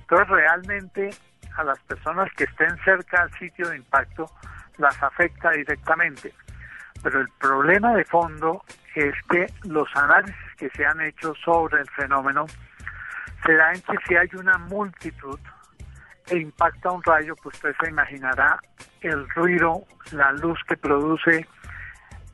Entonces 0.00 0.28
realmente 0.28 1.10
a 1.56 1.64
las 1.64 1.78
personas 1.80 2.30
que 2.36 2.44
estén 2.44 2.76
cerca 2.84 3.22
al 3.22 3.32
sitio 3.38 3.68
de 3.68 3.76
impacto 3.76 4.30
las 4.78 5.02
afecta 5.02 5.50
directamente. 5.50 6.32
Pero 7.02 7.20
el 7.20 7.28
problema 7.38 7.94
de 7.94 8.04
fondo 8.04 8.62
es 8.94 9.14
que 9.30 9.46
los 9.64 9.88
análisis 9.96 10.54
que 10.56 10.70
se 10.70 10.84
han 10.84 11.00
hecho 11.00 11.34
sobre 11.44 11.80
el 11.80 11.90
fenómeno 11.90 12.46
se 13.44 13.54
da 13.54 13.72
en 13.72 13.80
que 13.82 13.96
si 14.06 14.16
hay 14.16 14.28
una 14.34 14.58
multitud 14.58 15.38
e 16.28 16.38
impacta 16.38 16.90
un 16.90 17.02
rayo, 17.02 17.34
pues 17.36 17.56
usted 17.56 17.74
se 17.80 17.90
imaginará 17.90 18.58
el 19.00 19.28
ruido, 19.30 19.84
la 20.12 20.32
luz 20.32 20.58
que 20.68 20.76
produce 20.76 21.46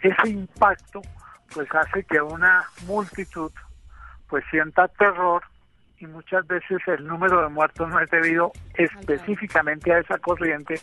ese 0.01 0.29
impacto, 0.29 1.03
pues 1.55 1.69
hace 1.75 2.05
que 2.05 2.21
una 2.21 2.65
multitud 2.87 3.53
pues 4.29 4.45
sienta 4.51 4.89
terror 4.89 5.43
y 5.99 6.07
muchas 6.07 6.45
veces 6.49 6.81
el 6.89 7.07
número 7.07 7.43
de 7.43 7.49
muertos 7.49 7.89
no 7.89 8.01
es 8.01 8.11
debido 8.11 8.51
específicamente 8.75 9.93
a 9.93 9.99
esa 9.99 10.19
corriente, 10.19 10.81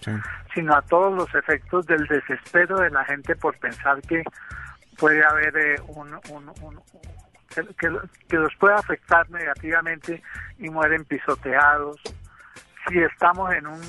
sino 0.53 0.73
a 0.73 0.81
todos 0.83 1.13
los 1.13 1.35
efectos 1.35 1.85
del 1.87 2.07
desespero 2.07 2.77
de 2.77 2.89
la 2.89 3.03
gente 3.03 3.35
por 3.35 3.57
pensar 3.57 4.01
que 4.03 4.23
puede 4.97 5.21
haber 5.25 5.57
eh, 5.57 5.75
un, 5.87 6.17
que, 7.53 7.89
que, 8.29 8.37
los 8.37 8.55
puede 8.55 8.75
afectar 8.75 9.29
negativamente 9.29 10.21
y 10.57 10.69
mueren 10.69 11.03
pisoteados. 11.03 11.97
Si 12.89 12.99
estamos 12.99 13.53
en 13.53 13.67
un 13.67 13.81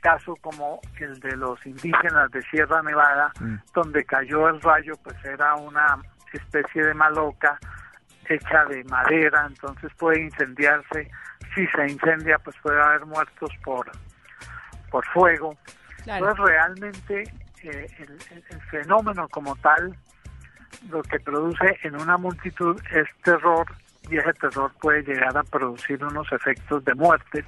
caso 0.00 0.34
como 0.40 0.80
el 0.98 1.18
de 1.20 1.36
los 1.36 1.64
indígenas 1.64 2.30
de 2.30 2.42
Sierra 2.42 2.82
Nevada, 2.82 3.32
mm. 3.40 3.56
donde 3.74 4.04
cayó 4.04 4.48
el 4.48 4.60
rayo, 4.60 4.94
pues 5.02 5.16
era 5.24 5.54
una 5.54 5.98
especie 6.32 6.84
de 6.84 6.94
maloca 6.94 7.58
hecha 8.28 8.64
de 8.66 8.84
madera, 8.84 9.46
entonces 9.46 9.92
puede 9.98 10.22
incendiarse. 10.22 11.10
Si 11.54 11.66
se 11.68 11.86
incendia, 11.86 12.38
pues 12.38 12.56
puede 12.62 12.80
haber 12.80 13.06
muertos 13.06 13.50
por, 13.64 13.90
por 14.90 15.04
fuego. 15.08 15.56
Entonces 16.06 16.38
realmente 16.38 17.22
eh, 17.62 17.86
el, 17.98 18.60
fenómeno 18.70 19.28
como 19.28 19.54
tal 19.56 19.94
lo 20.90 21.02
que 21.02 21.20
produce 21.20 21.78
en 21.84 21.94
una 22.00 22.16
multitud 22.16 22.80
es 22.90 23.06
terror 23.22 23.66
y 24.10 24.16
ese 24.16 24.32
terror 24.34 24.72
puede 24.80 25.02
llegar 25.02 25.36
a 25.36 25.44
producir 25.44 26.02
unos 26.04 26.30
efectos 26.32 26.84
de 26.84 26.94
muertes, 26.94 27.44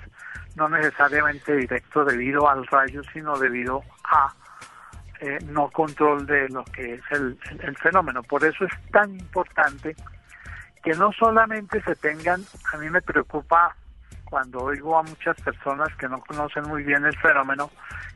no 0.57 0.69
necesariamente 0.69 1.57
directo 1.57 2.05
debido 2.05 2.49
al 2.49 2.67
rayo, 2.67 3.03
sino 3.13 3.39
debido 3.39 3.83
a 4.05 4.33
eh, 5.21 5.39
no 5.47 5.71
control 5.71 6.27
de 6.27 6.49
lo 6.49 6.65
que 6.65 6.95
es 6.95 7.03
el, 7.11 7.39
el, 7.61 7.77
fenómeno. 7.77 8.23
Por 8.23 8.45
eso 8.45 8.65
es 8.65 8.73
tan 8.91 9.15
importante 9.15 9.95
que 10.83 10.93
no 10.93 11.13
solamente 11.13 11.83
se 11.83 11.97
tengan, 11.97 12.43
a 12.73 12.77
mí 12.77 12.91
me 12.91 13.01
preocupa 13.01 13.75
cuando 14.25 14.59
oigo 14.65 14.99
a 14.99 15.03
muchas 15.03 15.41
personas 15.43 15.89
que 15.97 16.09
no 16.09 16.21
conocen 16.21 16.65
muy 16.65 16.83
bien 16.83 17.05
el 17.05 17.17
fenómeno, 17.19 17.71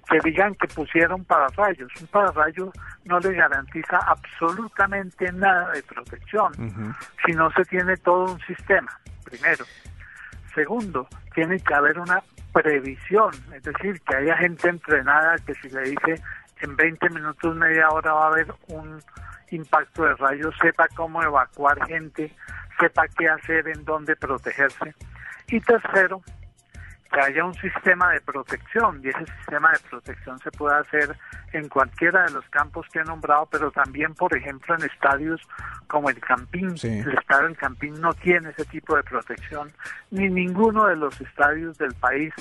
que 0.08 0.18
digan 0.24 0.54
que 0.56 0.66
pusieron 0.68 1.24
pararrayos. 1.24 1.90
Un 2.00 2.06
pararrayo 2.08 2.72
no 3.04 3.20
le 3.20 3.32
garantiza 3.34 3.98
absolutamente 3.98 5.30
nada 5.32 5.70
de 5.70 5.82
protección 5.82 6.52
si 7.24 7.32
no 7.32 7.50
se 7.52 7.64
tiene 7.66 7.96
todo 7.98 8.32
un 8.32 8.40
sistema, 8.40 8.90
primero. 9.24 9.64
Segundo, 10.54 11.08
tiene 11.34 11.58
que 11.60 11.74
haber 11.74 11.98
una 11.98 12.22
previsión, 12.52 13.30
es 13.54 13.62
decir, 13.62 14.00
que 14.00 14.16
haya 14.16 14.36
gente 14.36 14.68
entrenada 14.68 15.36
que 15.46 15.54
si 15.54 15.68
le 15.68 15.82
dice 15.82 16.22
en 16.60 16.76
20 16.76 17.10
minutos, 17.10 17.54
media 17.54 17.90
hora 17.90 18.12
va 18.12 18.24
a 18.24 18.28
haber 18.28 18.52
un 18.68 19.00
impacto 19.50 20.04
de 20.04 20.14
rayos, 20.14 20.54
sepa 20.60 20.88
cómo 20.94 21.22
evacuar 21.22 21.86
gente, 21.86 22.34
sepa 22.78 23.06
qué 23.16 23.28
hacer, 23.28 23.68
en 23.68 23.84
dónde 23.84 24.16
protegerse. 24.16 24.94
Y 25.48 25.60
tercero, 25.60 26.22
que 27.12 27.20
haya 27.20 27.44
un 27.44 27.54
sistema 27.54 28.10
de 28.12 28.20
protección 28.20 29.00
y 29.02 29.08
ese 29.08 29.24
sistema 29.38 29.72
de 29.72 29.78
protección 29.88 30.38
se 30.40 30.50
puede 30.50 30.76
hacer 30.76 31.16
en 31.52 31.68
cualquiera 31.68 32.24
de 32.24 32.32
los 32.32 32.44
campos 32.50 32.86
que 32.92 32.98
he 32.98 33.04
nombrado, 33.04 33.46
pero 33.50 33.70
también, 33.70 34.14
por 34.14 34.36
ejemplo, 34.36 34.74
en 34.74 34.84
estadios 34.84 35.40
como 35.86 36.10
el 36.10 36.20
Campín. 36.20 36.74
El 36.82 37.18
estadio 37.18 37.48
del 37.48 37.56
Campín 37.56 38.00
no 38.00 38.12
tiene 38.14 38.50
ese 38.50 38.64
tipo 38.66 38.94
de 38.96 39.02
protección, 39.02 39.72
ni 40.10 40.28
ninguno 40.28 40.86
de 40.86 40.96
los 40.96 41.18
estadios 41.20 41.78
del 41.78 41.94
país, 41.94 42.32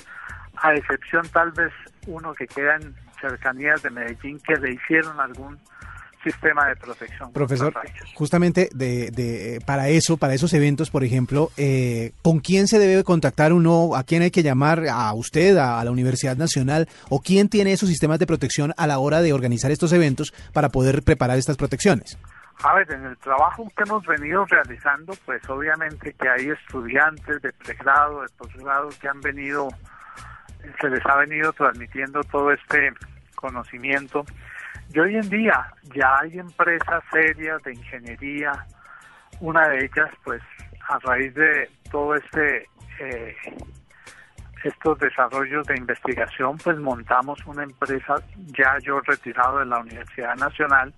a 0.56 0.74
excepción 0.74 1.26
tal 1.28 1.52
vez 1.52 1.72
uno 2.06 2.34
que 2.34 2.46
queda 2.46 2.76
en 2.76 2.94
cercanías 3.20 3.82
de 3.82 3.90
Medellín, 3.90 4.38
que 4.40 4.56
le 4.56 4.72
hicieron 4.72 5.18
algún 5.18 5.58
sistema 6.30 6.66
de 6.68 6.76
protección. 6.76 7.32
Profesor, 7.32 7.74
justamente 8.14 8.68
de, 8.74 9.10
de, 9.10 9.60
para 9.64 9.88
eso, 9.88 10.16
para 10.16 10.34
esos 10.34 10.52
eventos, 10.52 10.90
por 10.90 11.04
ejemplo, 11.04 11.50
eh, 11.56 12.12
¿con 12.22 12.40
quién 12.40 12.68
se 12.68 12.78
debe 12.78 13.04
contactar 13.04 13.52
uno? 13.52 13.94
¿A 13.96 14.04
quién 14.04 14.22
hay 14.22 14.30
que 14.30 14.42
llamar? 14.42 14.84
¿A 14.90 15.12
usted, 15.14 15.56
a, 15.56 15.82
la 15.84 15.90
Universidad 15.90 16.36
Nacional? 16.36 16.88
¿O 17.08 17.20
quién 17.20 17.48
tiene 17.48 17.72
esos 17.72 17.88
sistemas 17.88 18.18
de 18.18 18.26
protección 18.26 18.72
a 18.76 18.86
la 18.86 18.98
hora 18.98 19.22
de 19.22 19.32
organizar 19.32 19.70
estos 19.70 19.92
eventos 19.92 20.32
para 20.52 20.68
poder 20.68 21.02
preparar 21.02 21.38
estas 21.38 21.56
protecciones? 21.56 22.18
A 22.62 22.74
ver, 22.74 22.90
en 22.92 23.04
el 23.04 23.16
trabajo 23.18 23.70
que 23.76 23.84
hemos 23.84 24.04
venido 24.04 24.44
realizando, 24.46 25.14
pues 25.24 25.48
obviamente 25.48 26.12
que 26.12 26.28
hay 26.28 26.50
estudiantes 26.50 27.40
de 27.40 27.52
pregrado, 27.52 28.22
de 28.22 28.28
posgrado 28.36 28.88
que 29.00 29.08
han 29.08 29.20
venido, 29.20 29.68
se 30.80 30.90
les 30.90 31.04
ha 31.06 31.16
venido 31.16 31.52
transmitiendo 31.52 32.20
todo 32.24 32.50
este 32.50 32.92
conocimiento 33.36 34.24
y 34.92 34.98
hoy 34.98 35.16
en 35.16 35.28
día 35.28 35.66
ya 35.94 36.18
hay 36.20 36.38
empresas 36.38 37.02
serias 37.12 37.62
de 37.62 37.72
ingeniería, 37.72 38.52
una 39.40 39.68
de 39.68 39.84
ellas 39.84 40.10
pues 40.24 40.42
a 40.88 40.98
raíz 41.00 41.34
de 41.34 41.70
todo 41.90 42.14
este 42.14 42.66
eh, 43.00 43.36
estos 44.64 44.98
desarrollos 44.98 45.66
de 45.66 45.76
investigación 45.76 46.56
pues 46.58 46.78
montamos 46.78 47.38
una 47.46 47.62
empresa 47.62 48.14
ya 48.46 48.78
yo 48.82 49.00
retirado 49.00 49.58
de 49.58 49.66
la 49.66 49.78
Universidad 49.78 50.34
Nacional. 50.36 50.92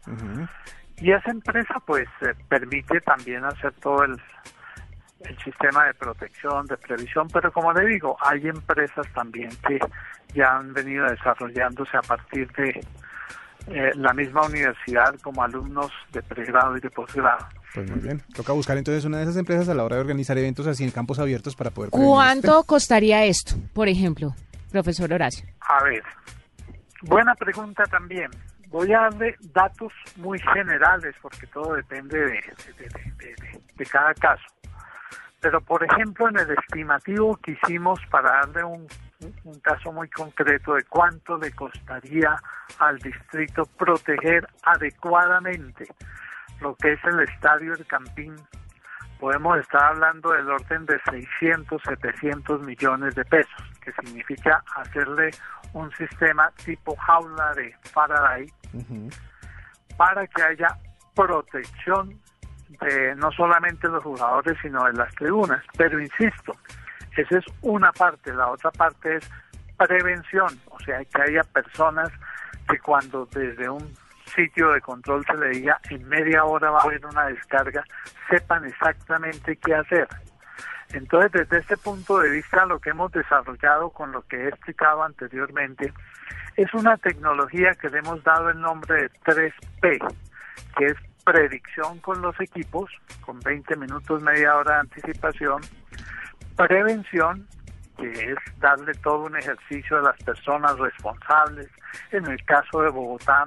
Y 0.99 1.12
esa 1.12 1.30
empresa 1.30 1.80
pues 1.85 2.09
eh, 2.20 2.35
permite 2.49 3.00
también 3.00 3.44
hacer 3.44 3.73
todo 3.80 4.04
el, 4.04 4.20
el 5.20 5.38
sistema 5.38 5.87
de 5.87 5.94
protección, 5.94 6.66
de 6.66 6.76
previsión, 6.76 7.26
pero 7.32 7.50
como 7.52 7.73
le 7.73 7.87
digo, 7.87 8.16
hay 8.20 8.49
empresas 8.49 9.06
también 9.14 9.50
que 9.66 9.78
ya 10.35 10.56
han 10.56 10.73
venido 10.73 11.06
desarrollándose 11.06 11.97
a 11.97 12.02
partir 12.02 12.50
de 12.52 12.80
eh, 13.71 13.93
la 13.95 14.12
misma 14.12 14.43
universidad 14.43 15.15
como 15.23 15.43
alumnos 15.43 15.93
de 16.12 16.23
pregrado 16.23 16.77
y 16.77 16.81
de 16.81 16.91
posgrado. 16.91 17.47
Pues 17.73 17.89
muy 17.89 18.00
bien, 18.00 18.21
toca 18.35 18.53
buscar 18.53 18.77
entonces 18.77 19.05
una 19.05 19.19
de 19.19 19.23
esas 19.25 19.37
empresas 19.37 19.69
a 19.69 19.75
la 19.75 19.85
hora 19.85 19.97
de 19.97 20.03
organizar 20.03 20.37
eventos 20.37 20.67
así 20.67 20.83
en 20.83 20.91
campos 20.91 21.21
abiertos 21.21 21.55
para 21.55 21.71
poder... 21.71 21.91
¿Cuánto 21.91 22.65
costaría 22.65 23.25
esto, 23.25 23.55
por 23.73 23.89
ejemplo, 23.89 24.35
profesor 24.73 25.12
Horacio? 25.12 25.47
A 25.61 25.85
ver, 25.85 26.03
buena 27.03 27.35
pregunta 27.35 27.85
también. 27.85 28.31
Voy 28.69 28.93
a 28.93 29.03
darle 29.03 29.37
datos 29.53 29.93
muy 30.17 30.39
generales 30.41 31.15
porque 31.23 31.47
todo 31.47 31.75
depende 31.75 32.19
de, 32.19 32.41
de 33.77 33.87
cada 33.87 34.15
caso. 34.15 34.45
Pero, 35.41 35.61
por 35.61 35.83
ejemplo, 35.85 36.29
en 36.29 36.39
el 36.39 36.50
estimativo 36.50 37.37
que 37.37 37.53
hicimos 37.53 37.99
para 38.11 38.31
darle 38.41 38.65
un 38.65 38.87
un 39.45 39.61
caso 39.61 39.93
muy 39.93 40.09
concreto 40.09 40.75
de 40.75 40.85
cuánto 40.85 41.37
le 41.39 41.53
costaría 41.53 42.37
al 42.79 42.99
distrito 42.99 43.65
proteger 43.79 44.49
adecuadamente 44.62 45.87
lo 46.61 46.75
que 46.77 46.93
es 46.93 47.05
el 47.05 47.21
estadio 47.21 47.75
del 47.75 47.87
Campín, 47.87 48.37
podemos 49.19 49.59
estar 49.59 49.83
hablando 49.83 50.31
del 50.33 50.49
orden 50.49 50.87
de 50.87 50.99
600, 51.11 51.83
700 51.83 52.62
millones 52.62 53.15
de 53.15 53.25
pesos, 53.25 53.62
que 53.83 53.93
significa 53.93 54.62
hacerle 54.77 55.31
un 55.73 55.91
sistema 55.93 56.50
tipo 56.65 56.97
jaula 56.97 57.55
de 57.55 57.75
Faraday 57.93 58.47
para 59.97 60.27
que 60.27 60.43
haya 60.43 60.77
protección 61.15 62.19
de 62.81 63.15
no 63.17 63.31
solamente 63.33 63.89
los 63.89 64.03
jugadores, 64.03 64.57
sino 64.62 64.85
de 64.85 64.93
las 64.95 65.15
tribunas. 65.15 65.62
Pero 65.77 66.00
insisto, 66.00 66.57
esa 67.17 67.38
es 67.38 67.45
una 67.62 67.93
parte. 67.93 68.33
La 68.33 68.49
otra 68.49 68.71
parte 68.71 69.17
es 69.17 69.31
prevención, 69.76 70.49
o 70.67 70.79
sea, 70.81 71.05
que 71.05 71.23
haya 71.23 71.43
personas 71.45 72.11
que 72.69 72.79
cuando 72.79 73.26
desde 73.26 73.69
un 73.69 73.95
sitio 74.35 74.71
de 74.71 74.81
control 74.81 75.25
se 75.26 75.35
le 75.35 75.49
diga 75.50 75.81
en 75.90 76.09
media 76.09 76.45
hora 76.45 76.71
va 76.71 76.81
a 76.81 76.85
haber 76.85 77.05
una 77.05 77.26
descarga, 77.26 77.83
sepan 78.29 78.64
exactamente 78.64 79.57
qué 79.57 79.75
hacer. 79.75 80.07
Entonces, 80.93 81.33
desde 81.33 81.59
este 81.59 81.76
punto 81.76 82.19
de 82.19 82.31
vista, 82.31 82.67
lo 82.67 82.79
que 82.81 82.90
hemos 82.90 83.12
desarrollado 83.12 83.90
con 83.90 84.12
lo 84.12 84.23
que 84.23 84.37
he 84.37 84.49
explicado 84.49 85.02
anteriormente 85.02 85.93
es 86.57 86.73
una 86.75 86.97
tecnología 86.97 87.75
que 87.75 87.88
le 87.90 87.99
hemos 87.99 88.23
dado 88.25 88.50
el 88.50 88.61
nombre 88.61 89.02
de 89.02 89.11
3P, 89.25 90.14
que 90.76 90.87
es 90.87 90.97
predicción 91.25 91.99
con 92.00 92.21
los 92.23 92.38
equipos, 92.40 92.90
con 93.21 93.38
20 93.40 93.76
minutos, 93.76 94.23
media 94.23 94.57
hora 94.57 94.75
de 94.75 94.81
anticipación, 94.81 95.62
Prevención, 96.67 97.47
que 97.97 98.11
es 98.11 98.37
darle 98.59 98.93
todo 98.95 99.25
un 99.25 99.37
ejercicio 99.37 99.99
a 99.99 100.02
las 100.02 100.17
personas 100.23 100.79
responsables, 100.79 101.69
en 102.12 102.26
el 102.26 102.45
caso 102.45 102.83
de 102.83 102.90
Bogotá, 102.90 103.47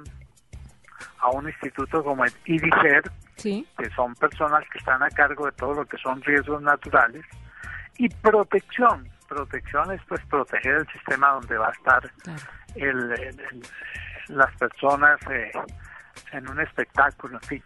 a 1.20 1.30
un 1.30 1.48
instituto 1.48 2.02
como 2.02 2.24
el 2.24 2.32
IDICER, 2.44 3.02
que 3.36 3.90
son 3.94 4.14
personas 4.14 4.64
que 4.70 4.78
están 4.78 5.02
a 5.02 5.08
cargo 5.10 5.46
de 5.46 5.52
todo 5.52 5.74
lo 5.74 5.84
que 5.86 5.96
son 5.98 6.22
riesgos 6.22 6.62
naturales, 6.62 7.24
Y 7.96 8.08
protección, 8.08 9.08
protección 9.28 9.92
es 9.92 10.00
pues 10.08 10.20
proteger 10.26 10.74
el 10.74 10.88
sistema 10.88 11.30
donde 11.30 11.56
va 11.56 11.68
a 11.68 11.72
estar 11.72 12.10
el, 12.74 13.14
las 14.28 14.56
personas 14.56 15.20
eh, 15.30 15.52
en 16.32 16.48
un 16.48 16.60
espectáculo, 16.60 17.38
en 17.40 17.48
fin. 17.48 17.64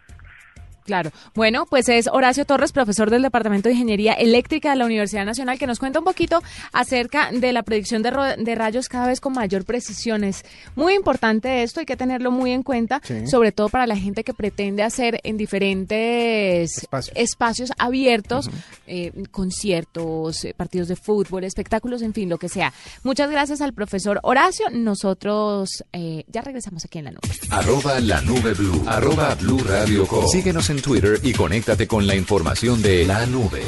Claro. 0.89 1.11
Bueno, 1.35 1.67
pues 1.69 1.87
es 1.87 2.07
Horacio 2.07 2.45
Torres, 2.45 2.71
profesor 2.71 3.11
del 3.11 3.21
Departamento 3.21 3.69
de 3.69 3.73
Ingeniería 3.73 4.13
Eléctrica 4.13 4.71
de 4.71 4.75
la 4.75 4.85
Universidad 4.85 5.23
Nacional, 5.23 5.59
que 5.59 5.67
nos 5.67 5.77
cuenta 5.77 5.99
un 5.99 6.05
poquito 6.05 6.41
acerca 6.73 7.29
de 7.31 7.53
la 7.53 7.61
predicción 7.61 8.01
de, 8.01 8.55
rayos 8.55 8.89
cada 8.89 9.05
vez 9.05 9.21
con 9.21 9.33
mayor 9.33 9.65
precisión. 9.65 10.23
Es 10.23 10.43
muy 10.75 10.95
importante 10.95 11.61
esto, 11.61 11.79
hay 11.79 11.85
que 11.85 11.95
tenerlo 11.95 12.31
muy 12.31 12.53
en 12.53 12.63
cuenta, 12.63 13.03
sobre 13.27 13.51
todo 13.51 13.69
para 13.69 13.85
la 13.85 13.95
gente 13.97 14.23
que 14.23 14.33
pretende 14.33 14.81
hacer 14.81 15.19
en 15.21 15.37
diferentes 15.37 16.87
espacios, 17.13 17.71
abiertos, 17.77 18.49
eh, 18.87 19.11
conciertos, 19.29 20.43
eh, 20.43 20.55
partidos 20.57 20.87
de 20.87 20.95
fútbol, 20.95 21.43
espectáculos, 21.43 22.01
en 22.01 22.15
fin, 22.15 22.29
lo 22.29 22.39
que 22.39 22.49
sea. 22.49 22.73
Muchas 23.03 23.29
gracias 23.29 23.61
al 23.61 23.73
profesor 23.73 24.19
Horacio. 24.23 24.65
Nosotros 24.71 25.83
eh, 25.93 26.23
ya 26.29 26.41
regresamos 26.41 26.83
aquí 26.83 26.97
en 26.97 27.05
la 27.05 27.11
nube. 27.11 27.29
Arroba 27.51 27.99
la 27.99 28.21
nube 28.21 28.55
blue. 28.55 28.83
Arroba 28.87 29.35
blue 29.35 29.59
radio 29.59 30.07
Síguenos 30.31 30.71
en 30.79 30.83
Twitter 30.83 31.19
y 31.23 31.33
conéctate 31.33 31.87
con 31.87 32.07
la 32.07 32.15
información 32.15 32.81
de 32.81 33.05
la 33.05 33.25
nube. 33.25 33.61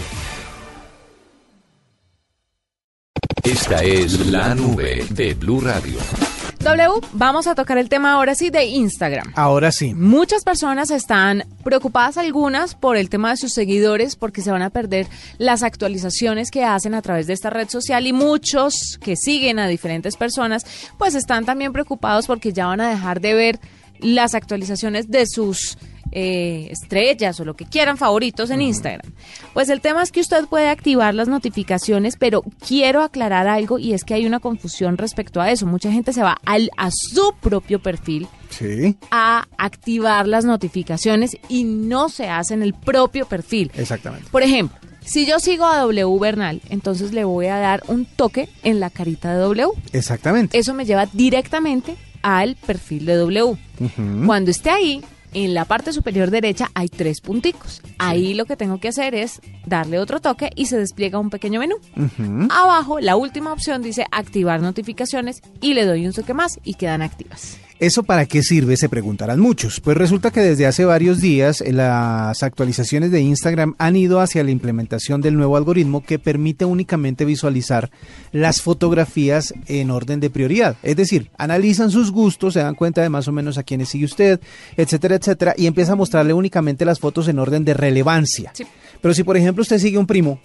Esta 3.44 3.84
es 3.84 4.27
la 4.27 4.56
nube 4.56 5.06
de 5.10 5.34
Blue 5.34 5.60
Radio. 5.60 5.98
W, 6.60 7.08
vamos 7.13 7.48
a 7.48 7.56
tocar 7.56 7.77
el 7.80 7.89
tema 7.89 8.13
ahora 8.13 8.36
sí 8.36 8.50
de 8.50 8.65
Instagram. 8.65 9.34
Ahora 9.36 9.72
sí. 9.72 9.94
Muchas 9.94 10.44
personas 10.44 10.91
están 10.91 11.44
preocupadas, 11.63 12.18
algunas, 12.18 12.75
por 12.75 12.96
el 12.96 13.10
tema 13.10 13.32
de 13.32 13.38
sus 13.38 13.51
seguidores, 13.51 14.15
porque 14.15 14.41
se 14.41 14.51
van 14.51 14.62
a 14.62 14.70
perder 14.70 15.08
las 15.38 15.63
actualizaciones 15.63 16.51
que 16.51 16.63
hacen 16.63 16.94
a 16.94 17.01
través 17.01 17.27
de 17.27 17.34
esta 17.34 17.50
red 17.50 17.68
social 17.68 18.06
y 18.06 18.13
muchos 18.13 19.00
que 19.01 19.15
siguen 19.18 19.60
a 19.60 19.68
diferentes 19.68 20.15
personas, 20.15 20.65
pues 20.98 21.15
están 21.15 21.46
también 21.46 21.74
preocupados 21.74 22.27
porque 22.27 22.53
ya 22.53 22.68
van 22.68 22.80
a 22.80 22.89
dejar 22.89 23.20
de 23.20 23.34
ver 23.34 23.60
las 24.00 24.34
actualizaciones 24.36 25.10
de 25.10 25.25
sus 25.27 25.77
eh, 26.12 26.68
estrellas 26.70 27.39
o 27.39 27.46
lo 27.46 27.56
que 27.56 27.65
quieran 27.65 27.98
favoritos 27.98 28.50
en 28.50 28.62
Instagram. 28.62 29.12
Pues 29.53 29.70
el 29.70 29.82
tema 29.82 30.03
es 30.03 30.12
que 30.12 30.20
usted 30.20 30.46
puede 30.46 30.70
activar 30.70 31.13
las 31.13 31.27
notificaciones, 31.27 32.15
pero 32.18 32.44
quiero 32.65 33.01
aclarar 33.01 33.48
algo 33.48 33.80
y 33.80 33.94
es 33.94 34.03
que 34.03 34.13
hay 34.13 34.25
una 34.25 34.39
confusión 34.39 34.98
respecto 34.98 35.41
a 35.41 35.51
eso. 35.51 35.65
Mucha 35.65 35.91
gente 35.91 36.13
se 36.13 36.22
va 36.22 36.38
al, 36.46 36.70
a 36.77 36.89
su 36.91 37.34
propio 37.39 37.80
perfil 37.80 38.27
a 39.12 39.48
activar 39.58 40.27
las 40.27 40.46
notificaciones 40.46 41.38
y 41.48 41.63
no 41.63 42.10
se 42.10 42.27
hace 42.27 42.53
en 42.53 42.63
el 42.63 42.74
propio 42.74 43.25
perfil. 43.25 43.72
Exactamente. 43.75 44.27
Por 44.30 44.44
ejemplo, 44.44 44.77
si 45.03 45.25
yo 45.25 45.39
sigo 45.39 45.65
a 45.65 45.80
W 45.80 46.20
Bernal, 46.20 46.62
entonces 46.70 47.12
le 47.12 47.24
voy 47.24 47.48
a 47.48 47.58
dar 47.58 47.84
un 47.88 48.06
toque 48.06 48.50
en 48.63 48.80
la 48.80 48.89
carita 48.89 49.34
de 49.34 49.39
W. 49.39 49.70
Exactamente. 49.94 50.58
Eso 50.58 50.74
me 50.74 50.86
lleva 50.86 51.06
directamente 51.08 51.96
al 52.22 52.56
perfil 52.56 53.06
de 53.06 53.15
W. 53.15 53.58
Cuando 54.25 54.51
esté 54.51 54.70
ahí, 54.70 55.01
en 55.34 55.54
la 55.54 55.66
parte 55.66 55.94
superior 55.94 56.32
derecha 56.32 56.70
hay 56.74 56.90
tres 56.90 57.22
punticos. 57.22 57.82
Ahí 57.98 58.34
lo 58.34 58.46
que 58.46 58.56
tengo 58.56 58.80
que 58.80 58.90
hacer 58.90 59.16
es 59.16 59.42
darle 59.66 60.00
otro 60.00 60.20
toque 60.20 60.50
y 60.56 60.66
se 60.66 60.78
despliega 60.78 61.20
un 61.20 61.30
pequeño 61.30 61.60
menú. 61.60 61.76
Abajo, 62.50 63.00
la 63.00 63.16
última 63.16 63.54
opción 63.54 63.82
dice 63.82 64.06
activar 64.12 64.62
notificaciones 64.62 65.42
y 65.62 65.74
le 65.74 65.86
doy 65.86 66.06
un 66.06 66.14
toque 66.14 66.34
más 66.34 66.60
y 66.64 66.76
quedan 66.76 67.02
activas. 67.02 67.58
¿Eso 67.82 68.04
para 68.04 68.28
qué 68.28 68.44
sirve? 68.44 68.78
Se 68.78 68.90
preguntarán 68.90 69.40
muchos. 69.40 69.80
Pues 69.80 69.98
resulta 69.98 70.30
que 70.30 70.42
desde 70.42 70.68
hace 70.68 70.86
varios 70.86 71.20
días 71.20 71.62
eh, 71.62 71.74
las 71.74 72.44
actualizaciones 72.44 73.10
de 73.10 73.22
Instagram 73.22 73.74
han 73.80 73.96
ido 73.96 74.20
hacia 74.20 74.44
la 74.44 74.52
implementación 74.52 75.20
del 75.20 75.36
nuevo 75.36 75.58
algoritmo 75.58 76.04
que 76.04 76.20
permite 76.20 76.64
únicamente 76.64 77.26
visualizar 77.26 77.90
las 78.32 78.62
fotografías 78.62 79.56
en 79.66 79.90
orden 79.90 80.20
de 80.20 80.30
prioridad. 80.30 80.76
Es 80.84 80.96
decir, 80.96 81.32
analizan 81.40 81.90
sus 81.90 82.12
gustos, 82.12 82.54
se 82.54 82.60
dan 82.60 82.76
cuenta 82.76 83.02
de 83.02 83.10
más 83.10 83.28
o 83.28 83.32
menos 83.32 83.58
a 83.58 83.64
quiénes 83.64 83.90
sigue 83.90 84.06
usted, 84.06 84.40
etcétera, 84.78 85.16
etcétera, 85.16 85.56
y 85.58 85.66
empieza 85.66 85.94
a 85.94 85.96
mostrarle 85.96 86.34
únicamente 86.34 86.86
las 86.86 87.00
fotos 87.00 87.30
en 87.30 87.40
orden 87.40 87.66
de 87.66 87.74
relevancia. 87.74 88.54
Pero 89.02 89.16
si 89.16 89.24
por 89.24 89.38
ejemplo 89.38 89.64
usted 89.64 89.80
sigue 89.80 89.98
un 89.98 90.06
primo 90.06 90.40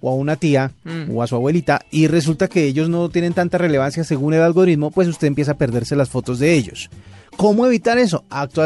o 0.00 0.10
a 0.10 0.14
una 0.14 0.36
tía 0.36 0.72
mm. 0.84 1.14
o 1.14 1.22
a 1.22 1.26
su 1.26 1.34
abuelita 1.34 1.84
y 1.90 2.06
resulta 2.06 2.48
que 2.48 2.64
ellos 2.64 2.88
no 2.88 3.08
tienen 3.08 3.32
tanta 3.32 3.58
relevancia 3.58 4.04
según 4.04 4.34
el 4.34 4.42
algoritmo, 4.42 4.90
pues 4.90 5.08
usted 5.08 5.26
empieza 5.26 5.52
a 5.52 5.58
perderse 5.58 5.96
las 5.96 6.08
fotos 6.08 6.38
de 6.38 6.54
ellos. 6.54 6.90
¿Cómo 7.36 7.66
evitar 7.66 7.98
eso? 7.98 8.24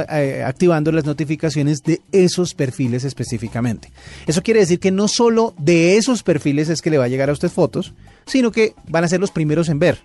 Eh, 0.08 0.42
activando 0.46 0.92
las 0.92 1.04
notificaciones 1.04 1.82
de 1.82 2.00
esos 2.10 2.54
perfiles 2.54 3.04
específicamente. 3.04 3.92
Eso 4.26 4.42
quiere 4.42 4.60
decir 4.60 4.80
que 4.80 4.90
no 4.90 5.08
solo 5.08 5.52
de 5.58 5.98
esos 5.98 6.22
perfiles 6.22 6.70
es 6.70 6.80
que 6.80 6.88
le 6.90 6.96
va 6.96 7.04
a 7.04 7.08
llegar 7.08 7.28
a 7.28 7.34
usted 7.34 7.50
fotos, 7.50 7.92
sino 8.24 8.50
que 8.50 8.74
van 8.88 9.04
a 9.04 9.08
ser 9.08 9.20
los 9.20 9.30
primeros 9.30 9.68
en 9.68 9.78
ver 9.78 9.98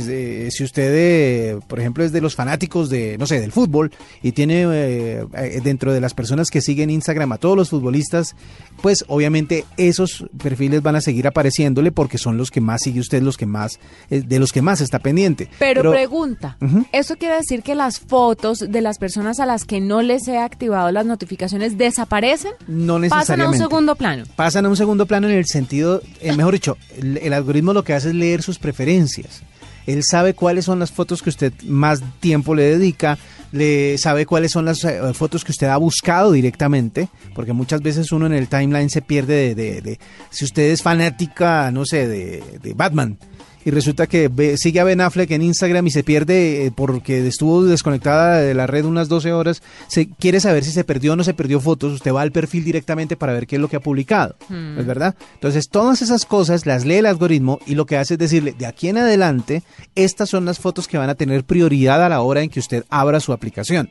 si 0.00 0.64
usted, 0.64 0.92
eh, 0.94 1.58
por 1.66 1.80
ejemplo, 1.80 2.04
es 2.04 2.12
de 2.12 2.20
los 2.20 2.34
fanáticos 2.34 2.88
de, 2.90 3.16
no 3.18 3.26
sé, 3.26 3.40
del 3.40 3.52
fútbol 3.52 3.90
y 4.22 4.32
tiene 4.32 4.62
eh, 4.62 5.26
eh, 5.34 5.60
dentro 5.62 5.92
de 5.92 6.00
las 6.00 6.14
personas 6.14 6.50
que 6.50 6.60
siguen 6.60 6.90
Instagram 6.90 7.32
a 7.32 7.38
todos 7.38 7.56
los 7.56 7.70
futbolistas, 7.70 8.34
pues 8.82 9.04
obviamente 9.08 9.64
esos 9.76 10.26
perfiles 10.42 10.82
van 10.82 10.96
a 10.96 11.00
seguir 11.00 11.26
apareciéndole 11.26 11.92
porque 11.92 12.18
son 12.18 12.36
los 12.36 12.50
que 12.50 12.60
más 12.60 12.82
sigue 12.82 13.00
usted, 13.00 13.22
los 13.22 13.36
que 13.36 13.46
más, 13.46 13.78
de 14.10 14.38
los 14.38 14.52
que 14.52 14.62
más 14.62 14.80
está 14.80 14.98
pendiente. 14.98 15.48
Pero, 15.58 15.90
pregunta, 15.90 16.56
¿eso 16.92 17.16
quiere 17.16 17.36
decir 17.36 17.62
que 17.62 17.74
las 17.74 18.00
fotos 18.00 18.58
de 18.58 18.80
las 18.80 18.98
personas 18.98 19.40
a 19.40 19.46
las 19.46 19.64
que 19.64 19.80
no 19.80 20.02
les 20.02 20.28
he 20.28 20.38
activado 20.38 20.90
las 20.92 21.06
notificaciones 21.06 21.78
desaparecen? 21.78 22.52
No 22.66 22.98
necesariamente. 22.98 23.08
Pasan 23.08 23.40
a 23.40 23.48
un 23.50 23.56
segundo 23.56 23.96
plano. 23.96 24.24
Pasan 24.36 24.66
a 24.66 24.68
un 24.68 24.76
segundo 24.76 25.06
plano 25.06 25.28
en 25.28 25.34
el 25.34 25.46
sentido, 25.46 26.02
mejor 26.36 26.54
dicho, 26.54 26.76
el 26.98 27.32
algoritmo 27.32 27.72
lo 27.72 27.84
que 27.84 27.94
hace 27.94 28.08
es 28.08 28.14
leer 28.14 28.42
sus 28.42 28.58
preferencias. 28.58 29.42
Él 29.86 30.02
sabe 30.04 30.34
cuáles 30.34 30.64
son 30.64 30.78
las 30.78 30.90
fotos 30.90 31.22
que 31.22 31.30
usted 31.30 31.52
más 31.64 32.02
tiempo 32.20 32.54
le 32.54 32.64
dedica, 32.64 33.18
le 33.52 33.96
sabe 33.98 34.26
cuáles 34.26 34.52
son 34.52 34.64
las 34.64 34.84
eh, 34.84 35.00
fotos 35.14 35.44
que 35.44 35.52
usted 35.52 35.68
ha 35.68 35.76
buscado 35.76 36.32
directamente, 36.32 37.08
porque 37.34 37.52
muchas 37.52 37.80
veces 37.82 38.12
uno 38.12 38.26
en 38.26 38.32
el 38.32 38.48
timeline 38.48 38.90
se 38.90 39.02
pierde 39.02 39.54
de, 39.54 39.98
si 40.30 40.44
usted 40.44 40.70
es 40.70 40.82
fanática, 40.82 41.70
no 41.70 41.84
sé, 41.84 42.08
de, 42.08 42.42
de 42.62 42.74
Batman 42.74 43.18
y 43.66 43.72
resulta 43.72 44.06
que 44.06 44.30
sigue 44.58 44.78
a 44.78 44.84
Ben 44.84 45.00
Affleck 45.00 45.32
en 45.32 45.42
Instagram 45.42 45.88
y 45.88 45.90
se 45.90 46.04
pierde 46.04 46.66
eh, 46.66 46.70
porque 46.70 47.26
estuvo 47.26 47.64
desconectada 47.64 48.38
de 48.38 48.54
la 48.54 48.68
red 48.68 48.84
unas 48.84 49.08
12 49.08 49.32
horas, 49.32 49.60
se 49.88 50.08
quiere 50.08 50.38
saber 50.38 50.62
si 50.62 50.70
se 50.70 50.84
perdió 50.84 51.14
o 51.14 51.16
no 51.16 51.24
se 51.24 51.34
perdió 51.34 51.58
fotos, 51.58 51.92
usted 51.92 52.12
va 52.12 52.22
al 52.22 52.30
perfil 52.30 52.62
directamente 52.62 53.16
para 53.16 53.32
ver 53.32 53.48
qué 53.48 53.56
es 53.56 53.60
lo 53.60 53.66
que 53.66 53.74
ha 53.74 53.80
publicado, 53.80 54.36
hmm. 54.48 54.78
¿es 54.78 54.86
verdad? 54.86 55.16
Entonces 55.34 55.68
todas 55.68 56.00
esas 56.00 56.26
cosas 56.26 56.64
las 56.64 56.84
lee 56.84 56.98
el 56.98 57.06
algoritmo 57.06 57.58
y 57.66 57.74
lo 57.74 57.86
que 57.86 57.96
hace 57.96 58.14
es 58.14 58.20
decirle, 58.20 58.54
de 58.56 58.66
aquí 58.66 58.88
en 58.88 58.98
adelante, 58.98 59.64
estas 59.96 60.28
son 60.30 60.44
las 60.44 60.60
fotos 60.60 60.86
que 60.86 60.98
van 60.98 61.10
a 61.10 61.16
tener 61.16 61.42
prioridad 61.42 62.04
a 62.04 62.08
la 62.08 62.20
hora 62.20 62.42
en 62.42 62.50
que 62.50 62.60
usted 62.60 62.84
abra 62.88 63.18
su 63.18 63.32
aplicación. 63.32 63.90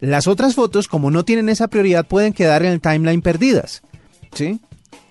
Las 0.00 0.26
otras 0.26 0.56
fotos, 0.56 0.88
como 0.88 1.12
no 1.12 1.24
tienen 1.24 1.48
esa 1.48 1.68
prioridad, 1.68 2.04
pueden 2.04 2.32
quedar 2.32 2.64
en 2.64 2.72
el 2.72 2.80
timeline 2.80 3.22
perdidas, 3.22 3.80
¿sí? 4.34 4.58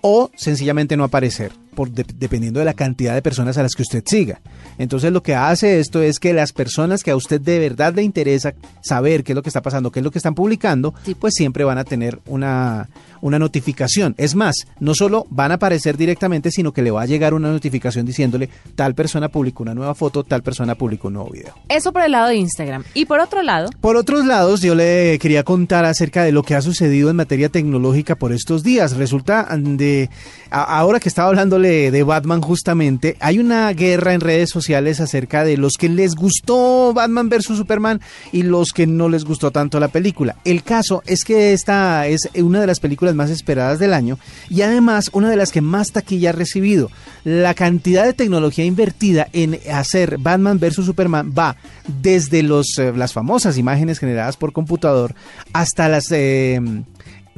O 0.02 0.30
sencillamente 0.36 0.94
no 0.94 1.04
aparecer 1.04 1.52
dependiendo 1.86 2.58
de 2.58 2.64
la 2.64 2.74
cantidad 2.74 3.14
de 3.14 3.22
personas 3.22 3.56
a 3.58 3.62
las 3.62 3.74
que 3.74 3.82
usted 3.82 4.02
siga. 4.06 4.40
Entonces 4.78 5.12
lo 5.12 5.22
que 5.22 5.34
hace 5.34 5.80
esto 5.80 6.02
es 6.02 6.18
que 6.18 6.32
las 6.32 6.52
personas 6.52 7.02
que 7.02 7.10
a 7.10 7.16
usted 7.16 7.40
de 7.40 7.58
verdad 7.58 7.94
le 7.94 8.02
interesa 8.02 8.54
saber 8.80 9.24
qué 9.24 9.32
es 9.32 9.36
lo 9.36 9.42
que 9.42 9.48
está 9.48 9.62
pasando, 9.62 9.90
qué 9.90 10.00
es 10.00 10.04
lo 10.04 10.10
que 10.10 10.18
están 10.18 10.34
publicando, 10.34 10.94
pues 11.18 11.34
siempre 11.34 11.64
van 11.64 11.78
a 11.78 11.84
tener 11.84 12.18
una, 12.26 12.88
una 13.20 13.38
notificación. 13.38 14.14
Es 14.18 14.34
más, 14.34 14.66
no 14.80 14.94
solo 14.94 15.26
van 15.30 15.52
a 15.52 15.54
aparecer 15.54 15.96
directamente, 15.96 16.50
sino 16.50 16.72
que 16.72 16.82
le 16.82 16.90
va 16.90 17.02
a 17.02 17.06
llegar 17.06 17.34
una 17.34 17.50
notificación 17.50 18.06
diciéndole 18.06 18.48
tal 18.74 18.94
persona 18.94 19.28
publicó 19.28 19.62
una 19.62 19.74
nueva 19.74 19.94
foto, 19.94 20.24
tal 20.24 20.42
persona 20.42 20.74
publicó 20.74 21.08
un 21.08 21.14
nuevo 21.14 21.30
video. 21.30 21.54
Eso 21.68 21.92
por 21.92 22.02
el 22.02 22.12
lado 22.12 22.28
de 22.28 22.36
Instagram. 22.36 22.84
Y 22.94 23.06
por 23.06 23.20
otro 23.20 23.42
lado. 23.42 23.70
Por 23.80 23.96
otros 23.96 24.24
lados, 24.24 24.60
yo 24.60 24.74
le 24.74 25.18
quería 25.20 25.42
contar 25.42 25.84
acerca 25.84 26.24
de 26.24 26.32
lo 26.32 26.42
que 26.42 26.54
ha 26.54 26.62
sucedido 26.62 27.10
en 27.10 27.16
materia 27.16 27.48
tecnológica 27.48 28.14
por 28.16 28.32
estos 28.32 28.62
días. 28.62 28.96
Resulta 28.96 29.48
de, 29.56 30.10
ahora 30.50 31.00
que 31.00 31.08
estaba 31.08 31.28
hablándole 31.28 31.67
de 31.68 32.02
Batman 32.02 32.40
justamente, 32.40 33.16
hay 33.20 33.38
una 33.38 33.72
guerra 33.72 34.14
en 34.14 34.20
redes 34.20 34.50
sociales 34.50 35.00
acerca 35.00 35.44
de 35.44 35.56
los 35.56 35.74
que 35.74 35.88
les 35.88 36.14
gustó 36.14 36.92
Batman 36.94 37.28
vs. 37.28 37.44
Superman 37.44 38.00
y 38.32 38.42
los 38.42 38.72
que 38.72 38.86
no 38.86 39.08
les 39.08 39.24
gustó 39.24 39.50
tanto 39.50 39.78
la 39.78 39.88
película. 39.88 40.36
El 40.44 40.62
caso 40.62 41.02
es 41.06 41.24
que 41.24 41.52
esta 41.52 42.06
es 42.06 42.28
una 42.34 42.60
de 42.60 42.66
las 42.66 42.80
películas 42.80 43.14
más 43.14 43.30
esperadas 43.30 43.78
del 43.78 43.92
año 43.92 44.18
y 44.48 44.62
además 44.62 45.10
una 45.12 45.30
de 45.30 45.36
las 45.36 45.52
que 45.52 45.60
más 45.60 45.92
taquilla 45.92 46.30
ha 46.30 46.32
recibido. 46.32 46.90
La 47.24 47.54
cantidad 47.54 48.04
de 48.04 48.14
tecnología 48.14 48.64
invertida 48.64 49.28
en 49.32 49.58
hacer 49.72 50.18
Batman 50.18 50.58
vs. 50.58 50.86
Superman 50.86 51.32
va 51.36 51.56
desde 52.02 52.42
los, 52.42 52.78
eh, 52.78 52.92
las 52.96 53.12
famosas 53.12 53.58
imágenes 53.58 53.98
generadas 53.98 54.36
por 54.36 54.52
computador 54.52 55.14
hasta 55.52 55.88
las... 55.88 56.10
Eh, 56.10 56.60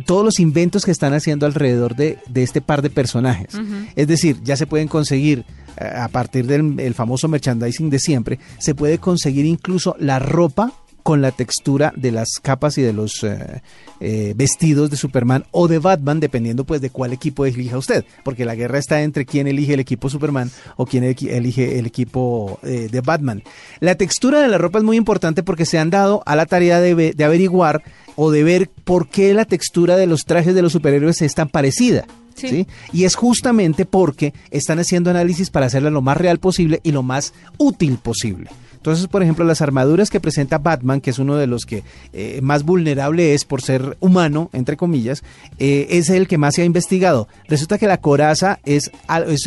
todos 0.06 0.24
los 0.24 0.40
inventos 0.40 0.84
que 0.84 0.90
están 0.90 1.14
haciendo 1.14 1.46
alrededor 1.46 1.96
de, 1.96 2.18
este 2.34 2.60
par 2.60 2.82
de 2.82 2.90
personajes. 2.90 3.54
Es 3.96 4.06
decir, 4.06 4.38
ya 4.42 4.56
se 4.56 4.66
pueden 4.66 4.88
conseguir 4.88 5.44
eh, 5.76 5.84
a 5.84 6.08
partir 6.08 6.46
del 6.46 6.94
famoso 6.94 7.28
merchandising 7.28 7.90
de 7.90 7.98
siempre, 7.98 8.38
se 8.58 8.74
puede 8.74 8.98
conseguir 8.98 9.46
incluso 9.46 9.96
la 9.98 10.18
ropa 10.18 10.72
con 11.02 11.22
la 11.22 11.32
textura 11.32 11.92
de 11.96 12.12
las 12.12 12.38
capas 12.42 12.78
y 12.78 12.82
de 12.82 12.92
los 12.92 13.24
eh, 13.24 13.62
eh, 14.00 14.34
vestidos 14.36 14.90
de 14.90 14.96
Superman 14.96 15.44
o 15.50 15.68
de 15.68 15.78
Batman, 15.78 16.20
dependiendo 16.20 16.64
pues 16.64 16.80
de 16.80 16.90
cuál 16.90 17.12
equipo 17.12 17.44
elija 17.44 17.78
usted, 17.78 18.04
porque 18.24 18.44
la 18.44 18.54
guerra 18.54 18.78
está 18.78 19.02
entre 19.02 19.26
quién 19.26 19.46
elige 19.46 19.74
el 19.74 19.80
equipo 19.80 20.08
Superman 20.08 20.50
o 20.76 20.86
quién 20.86 21.04
elige 21.04 21.78
el 21.78 21.86
equipo 21.86 22.58
eh, 22.62 22.88
de 22.90 23.00
Batman. 23.00 23.42
La 23.80 23.94
textura 23.94 24.40
de 24.40 24.48
la 24.48 24.58
ropa 24.58 24.78
es 24.78 24.84
muy 24.84 24.96
importante 24.96 25.42
porque 25.42 25.66
se 25.66 25.78
han 25.78 25.90
dado 25.90 26.22
a 26.26 26.36
la 26.36 26.46
tarea 26.46 26.80
de, 26.80 27.12
de 27.12 27.24
averiguar 27.24 27.82
o 28.16 28.30
de 28.30 28.44
ver 28.44 28.70
por 28.84 29.08
qué 29.08 29.34
la 29.34 29.44
textura 29.44 29.96
de 29.96 30.06
los 30.06 30.24
trajes 30.24 30.54
de 30.54 30.62
los 30.62 30.72
superhéroes 30.72 31.22
es 31.22 31.34
tan 31.34 31.48
parecida. 31.48 32.06
Sí. 32.34 32.66
Y 32.92 33.04
es 33.04 33.16
justamente 33.16 33.84
porque 33.84 34.32
están 34.50 34.78
haciendo 34.78 35.10
análisis 35.10 35.50
para 35.50 35.66
hacerla 35.66 35.90
lo 35.90 36.00
más 36.00 36.16
real 36.16 36.38
posible 36.38 36.80
y 36.82 36.92
lo 36.92 37.02
más 37.02 37.34
útil 37.58 37.98
posible. 37.98 38.50
Entonces, 38.80 39.08
por 39.08 39.22
ejemplo, 39.22 39.44
las 39.44 39.60
armaduras 39.60 40.08
que 40.08 40.20
presenta 40.20 40.56
Batman, 40.56 41.02
que 41.02 41.10
es 41.10 41.18
uno 41.18 41.36
de 41.36 41.46
los 41.46 41.66
que 41.66 41.84
eh, 42.14 42.40
más 42.42 42.64
vulnerable 42.64 43.34
es 43.34 43.44
por 43.44 43.60
ser 43.60 43.98
humano, 44.00 44.48
entre 44.54 44.78
comillas, 44.78 45.22
eh, 45.58 45.86
es 45.90 46.08
el 46.08 46.26
que 46.26 46.38
más 46.38 46.54
se 46.54 46.62
ha 46.62 46.64
investigado. 46.64 47.28
Resulta 47.46 47.76
que 47.76 47.86
la 47.86 47.98
coraza 47.98 48.58
es, 48.64 48.90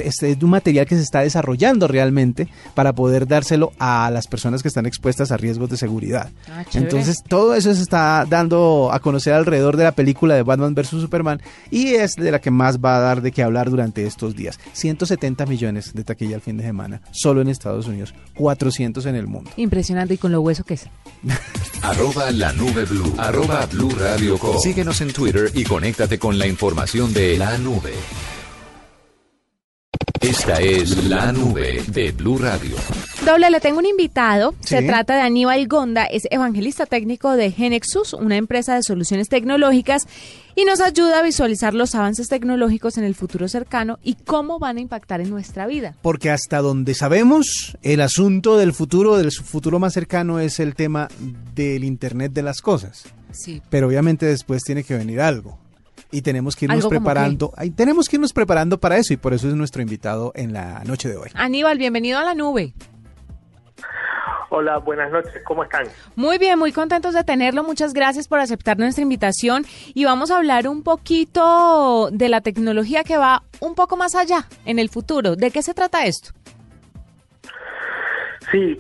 es, 0.04 0.38
un 0.40 0.50
material 0.52 0.86
que 0.86 0.96
se 0.96 1.02
está 1.02 1.22
desarrollando 1.22 1.88
realmente 1.88 2.48
para 2.76 2.94
poder 2.94 3.28
dárselo 3.28 3.72
a 3.80 4.12
las 4.12 4.28
personas 4.28 4.62
que 4.62 4.68
están 4.68 4.86
expuestas 4.86 5.32
a 5.32 5.38
riesgos 5.38 5.72
de 5.72 5.78
seguridad. 5.78 6.30
Ah, 6.52 6.64
Entonces, 6.76 7.24
todo 7.28 7.56
eso 7.56 7.74
se 7.74 7.82
está 7.82 8.28
dando 8.30 8.92
a 8.92 9.00
conocer 9.00 9.34
alrededor 9.34 9.78
de 9.78 9.86
la 9.86 9.94
película 9.94 10.36
de 10.36 10.44
Batman 10.44 10.76
vs. 10.76 10.90
Superman 10.90 11.42
y 11.72 11.96
es 11.96 12.14
de 12.16 12.30
la 12.30 12.40
que 12.40 12.52
más 12.52 12.78
va 12.78 12.98
a 12.98 13.00
dar 13.00 13.24
de 13.24 13.32
qué 13.32 13.42
hablar 13.42 13.72
durante 13.72 14.06
estos 14.06 14.36
días. 14.36 14.60
170 14.74 15.48
millones 15.48 15.94
de 15.96 16.04
taquilla 16.04 16.36
al 16.36 16.42
fin 16.42 16.58
de 16.58 16.64
semana, 16.64 17.02
solo 17.10 17.42
en 17.42 17.48
Estados 17.48 17.88
Unidos, 17.88 18.14
400 18.36 19.08
en 19.08 19.16
el 19.16 19.23
mundo. 19.28 19.52
Impresionante 19.58 20.16
y 20.16 20.18
con 20.18 20.32
lo 20.32 20.42
hueso 20.42 20.64
que 20.64 20.76
es. 20.76 20.88
Arroba 21.82 22.32
la 22.32 22.54
nube 22.54 22.86
blue. 22.86 23.14
Arroba 23.18 23.66
blue 23.66 23.92
radio 23.98 24.40
Síguenos 24.62 25.02
en 25.02 25.12
Twitter 25.12 25.52
y 25.54 25.64
conéctate 25.64 26.18
con 26.18 26.38
la 26.40 26.48
información 26.48 27.14
de 27.14 27.38
la 27.38 27.58
nube. 27.58 27.94
Esta 30.20 30.62
es 30.62 31.10
la 31.10 31.34
nube 31.34 31.84
de 31.88 32.12
Blue 32.14 32.38
Radio. 32.38 32.78
Doble, 33.26 33.50
le 33.50 33.62
tengo 33.62 33.80
un 33.80 33.86
invitado. 33.86 34.54
Se 34.60 34.82
trata 34.82 35.16
de 35.16 35.22
Aníbal 35.22 35.66
Gonda, 35.70 36.04
es 36.04 36.24
evangelista 36.30 36.86
técnico 36.86 37.32
de 37.32 37.52
Genexus, 37.52 38.12
una 38.12 38.36
empresa 38.36 38.76
de 38.76 38.84
soluciones 38.84 39.30
tecnológicas, 39.30 40.08
y 40.56 40.66
nos 40.66 40.82
ayuda 40.82 41.20
a 41.20 41.24
visualizar 41.24 41.74
los 41.74 41.96
avances 41.96 42.28
tecnológicos 42.28 42.98
en 42.98 43.06
el 43.06 43.16
futuro 43.16 43.48
cercano 43.48 43.98
y 44.04 44.16
cómo 44.16 44.60
van 44.60 44.76
a 44.76 44.82
impactar 44.82 45.22
en 45.22 45.30
nuestra 45.30 45.68
vida. 45.68 45.96
Porque 46.02 46.32
hasta 46.32 46.60
donde 46.60 46.96
sabemos, 46.96 47.78
el 47.82 48.02
asunto 48.02 48.58
del 48.58 48.74
futuro, 48.74 49.16
del 49.16 49.32
futuro 49.32 49.80
más 49.80 49.94
cercano, 49.94 50.42
es 50.42 50.60
el 50.60 50.76
tema 50.76 51.08
del 51.56 51.86
Internet 51.86 52.34
de 52.34 52.42
las 52.42 52.60
cosas. 52.62 53.06
Sí. 53.32 53.62
Pero 53.70 53.88
obviamente 53.88 54.26
después 54.26 54.64
tiene 54.64 54.84
que 54.84 54.98
venir 54.98 55.22
algo 55.22 55.58
y 56.12 56.24
tenemos 56.24 56.58
que 56.58 56.66
irnos 56.66 56.88
preparando, 56.88 57.54
tenemos 57.76 58.10
que 58.10 58.18
irnos 58.18 58.34
preparando 58.34 58.82
para 58.82 58.98
eso 58.98 59.14
y 59.14 59.18
por 59.18 59.34
eso 59.34 59.48
es 59.48 59.56
nuestro 59.56 59.82
invitado 59.82 60.34
en 60.36 60.52
la 60.52 60.84
noche 60.84 61.08
de 61.08 61.16
hoy. 61.16 61.30
Aníbal, 61.36 61.78
bienvenido 61.78 62.20
a 62.20 62.24
la 62.24 62.36
nube. 62.36 62.74
Hola, 64.50 64.78
buenas 64.78 65.12
noches, 65.12 65.42
¿cómo 65.46 65.64
están? 65.64 65.88
Muy 66.16 66.38
bien, 66.38 66.60
muy 66.60 66.72
contentos 66.72 67.16
de 67.16 67.24
tenerlo. 67.24 67.64
Muchas 67.64 67.92
gracias 67.92 68.28
por 68.28 68.40
aceptar 68.40 68.78
nuestra 68.78 69.02
invitación 69.02 69.66
y 69.96 70.06
vamos 70.06 70.30
a 70.30 70.38
hablar 70.38 70.68
un 70.68 70.84
poquito 70.84 72.10
de 72.12 72.30
la 72.30 72.42
tecnología 72.42 73.04
que 73.04 73.18
va 73.18 73.42
un 73.62 73.74
poco 73.74 73.98
más 73.98 74.14
allá 74.14 74.46
en 74.66 74.78
el 74.78 74.90
futuro. 74.90 75.36
¿De 75.36 75.50
qué 75.50 75.64
se 75.64 75.74
trata 75.74 76.06
esto? 76.06 76.34
Sí, 78.52 78.80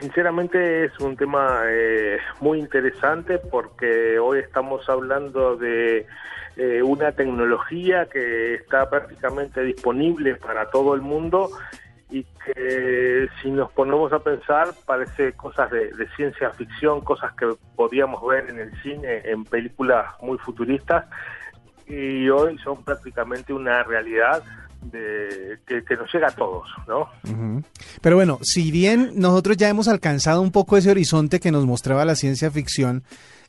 sinceramente 0.00 0.84
es 0.84 1.00
un 1.00 1.16
tema 1.16 1.62
eh, 1.66 2.18
muy 2.40 2.58
interesante 2.58 3.38
porque 3.38 4.18
hoy 4.18 4.40
estamos 4.40 4.86
hablando 4.88 5.56
de 5.56 6.06
eh, 6.58 6.82
una 6.82 7.12
tecnología 7.12 8.06
que 8.06 8.54
está 8.54 8.90
prácticamente 8.90 9.62
disponible 9.62 10.34
para 10.36 10.70
todo 10.70 10.94
el 10.94 11.00
mundo 11.00 11.50
y 12.10 12.22
que 12.22 13.28
si 13.42 13.50
nos 13.50 13.72
ponemos 13.72 14.12
a 14.12 14.20
pensar 14.20 14.72
parece 14.84 15.32
cosas 15.32 15.70
de, 15.70 15.90
ciencia 16.16 16.50
ficción, 16.50 17.00
cosas 17.00 17.32
que 17.34 17.46
podíamos 17.74 18.24
ver 18.26 18.48
en 18.48 18.58
el 18.60 18.82
cine, 18.82 19.22
en 19.24 19.44
películas 19.44 20.06
muy 20.22 20.38
futuristas 20.38 21.06
y 21.86 22.28
hoy 22.28 22.58
son 22.58 22.82
prácticamente 22.84 23.52
una 23.52 23.82
realidad 23.82 24.42
de, 24.82 25.58
que, 25.66 25.96
nos 25.96 26.12
llega 26.12 26.28
a 26.28 26.34
todos, 26.34 26.68
¿no? 26.86 27.08
Pero 28.00 28.16
bueno, 28.16 28.38
si 28.42 28.70
bien 28.70 29.12
nosotros 29.16 29.56
ya 29.56 29.68
hemos 29.68 29.88
alcanzado 29.88 30.42
un 30.42 30.52
poco 30.52 30.76
ese 30.76 30.90
horizonte 30.90 31.40
que 31.40 31.50
nos 31.50 31.66
mostraba 31.66 32.04
la 32.04 32.14
ciencia 32.14 32.50
ficción, 32.52 33.02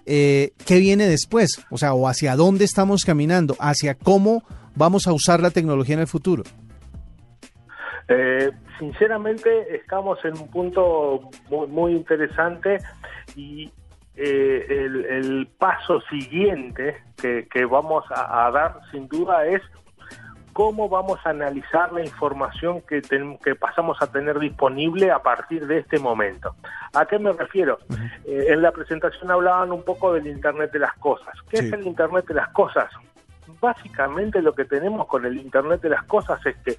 eh, 0.06 0.54
¿qué 0.66 0.80
viene 0.80 1.06
después? 1.06 1.64
O 1.70 1.78
sea, 1.78 1.94
o 1.94 2.08
hacia 2.08 2.36
dónde 2.36 2.66
estamos 2.66 3.06
caminando, 3.06 3.56
hacia 3.60 3.94
cómo 3.94 4.44
vamos 4.76 5.06
a 5.06 5.14
usar 5.14 5.42
la 5.42 5.52
tecnología 5.52 5.96
en 5.96 6.02
el 6.02 6.08
futuro. 6.08 6.44
Eh, 8.08 8.52
sinceramente, 8.80 9.76
estamos 9.76 10.24
en 10.24 10.38
un 10.38 10.48
punto 10.50 11.30
muy, 11.50 11.68
muy 11.68 11.92
interesante 11.94 12.80
y 13.36 13.72
eh, 14.16 14.66
el, 14.68 15.48
paso 15.58 16.02
siguiente 16.10 17.04
que, 17.18 17.66
vamos 17.66 18.06
a, 18.10 18.50
dar, 18.52 18.80
sin 18.92 19.08
duda, 19.08 19.46
es 19.46 19.62
cómo 20.54 20.90
vamos 20.90 21.20
a 21.24 21.30
analizar 21.30 21.94
la 21.94 22.02
información 22.02 22.82
que, 22.82 23.02
que 23.44 23.56
pasamos 23.56 24.02
a 24.02 24.12
tener 24.12 24.40
disponible 24.40 25.12
a 25.12 25.20
partir 25.20 25.68
de 25.68 25.80
este 25.80 26.00
momento. 26.00 26.56
¿A 26.94 27.06
qué 27.06 27.20
me 27.20 27.32
refiero? 27.34 27.78
Eh, 28.26 28.48
en 28.50 28.64
la 28.64 28.72
presentación 28.72 29.30
hablaban 29.30 29.72
un 29.72 29.84
poco 29.84 30.14
del 30.14 30.26
Internet 30.26 30.72
de 30.72 30.80
las 30.80 30.94
Cosas. 30.96 31.36
¿Qué 31.50 31.60
es 31.60 31.72
el 31.72 31.86
Internet 31.86 32.26
de 32.26 32.34
las 32.34 32.50
Cosas? 32.50 32.90
Básicamente 33.60 34.42
lo 34.42 34.54
que 34.54 34.66
tenemos 34.66 35.06
con 35.08 35.26
el 35.26 35.38
Internet 35.38 35.82
de 35.82 35.90
las 35.90 36.04
Cosas 36.06 36.44
es 36.46 36.56
que 36.66 36.76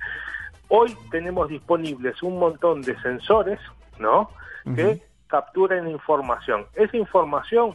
hoy 0.69 0.97
tenemos 1.11 1.49
disponibles 1.49 2.23
un 2.23 2.39
montón 2.39 2.83
de 2.83 2.99
sensores, 3.01 3.59
¿no? 3.99 4.31
Que 4.75 5.03
capturan 5.29 5.89
información. 5.89 6.67
Esa 6.75 6.97
información 6.97 7.75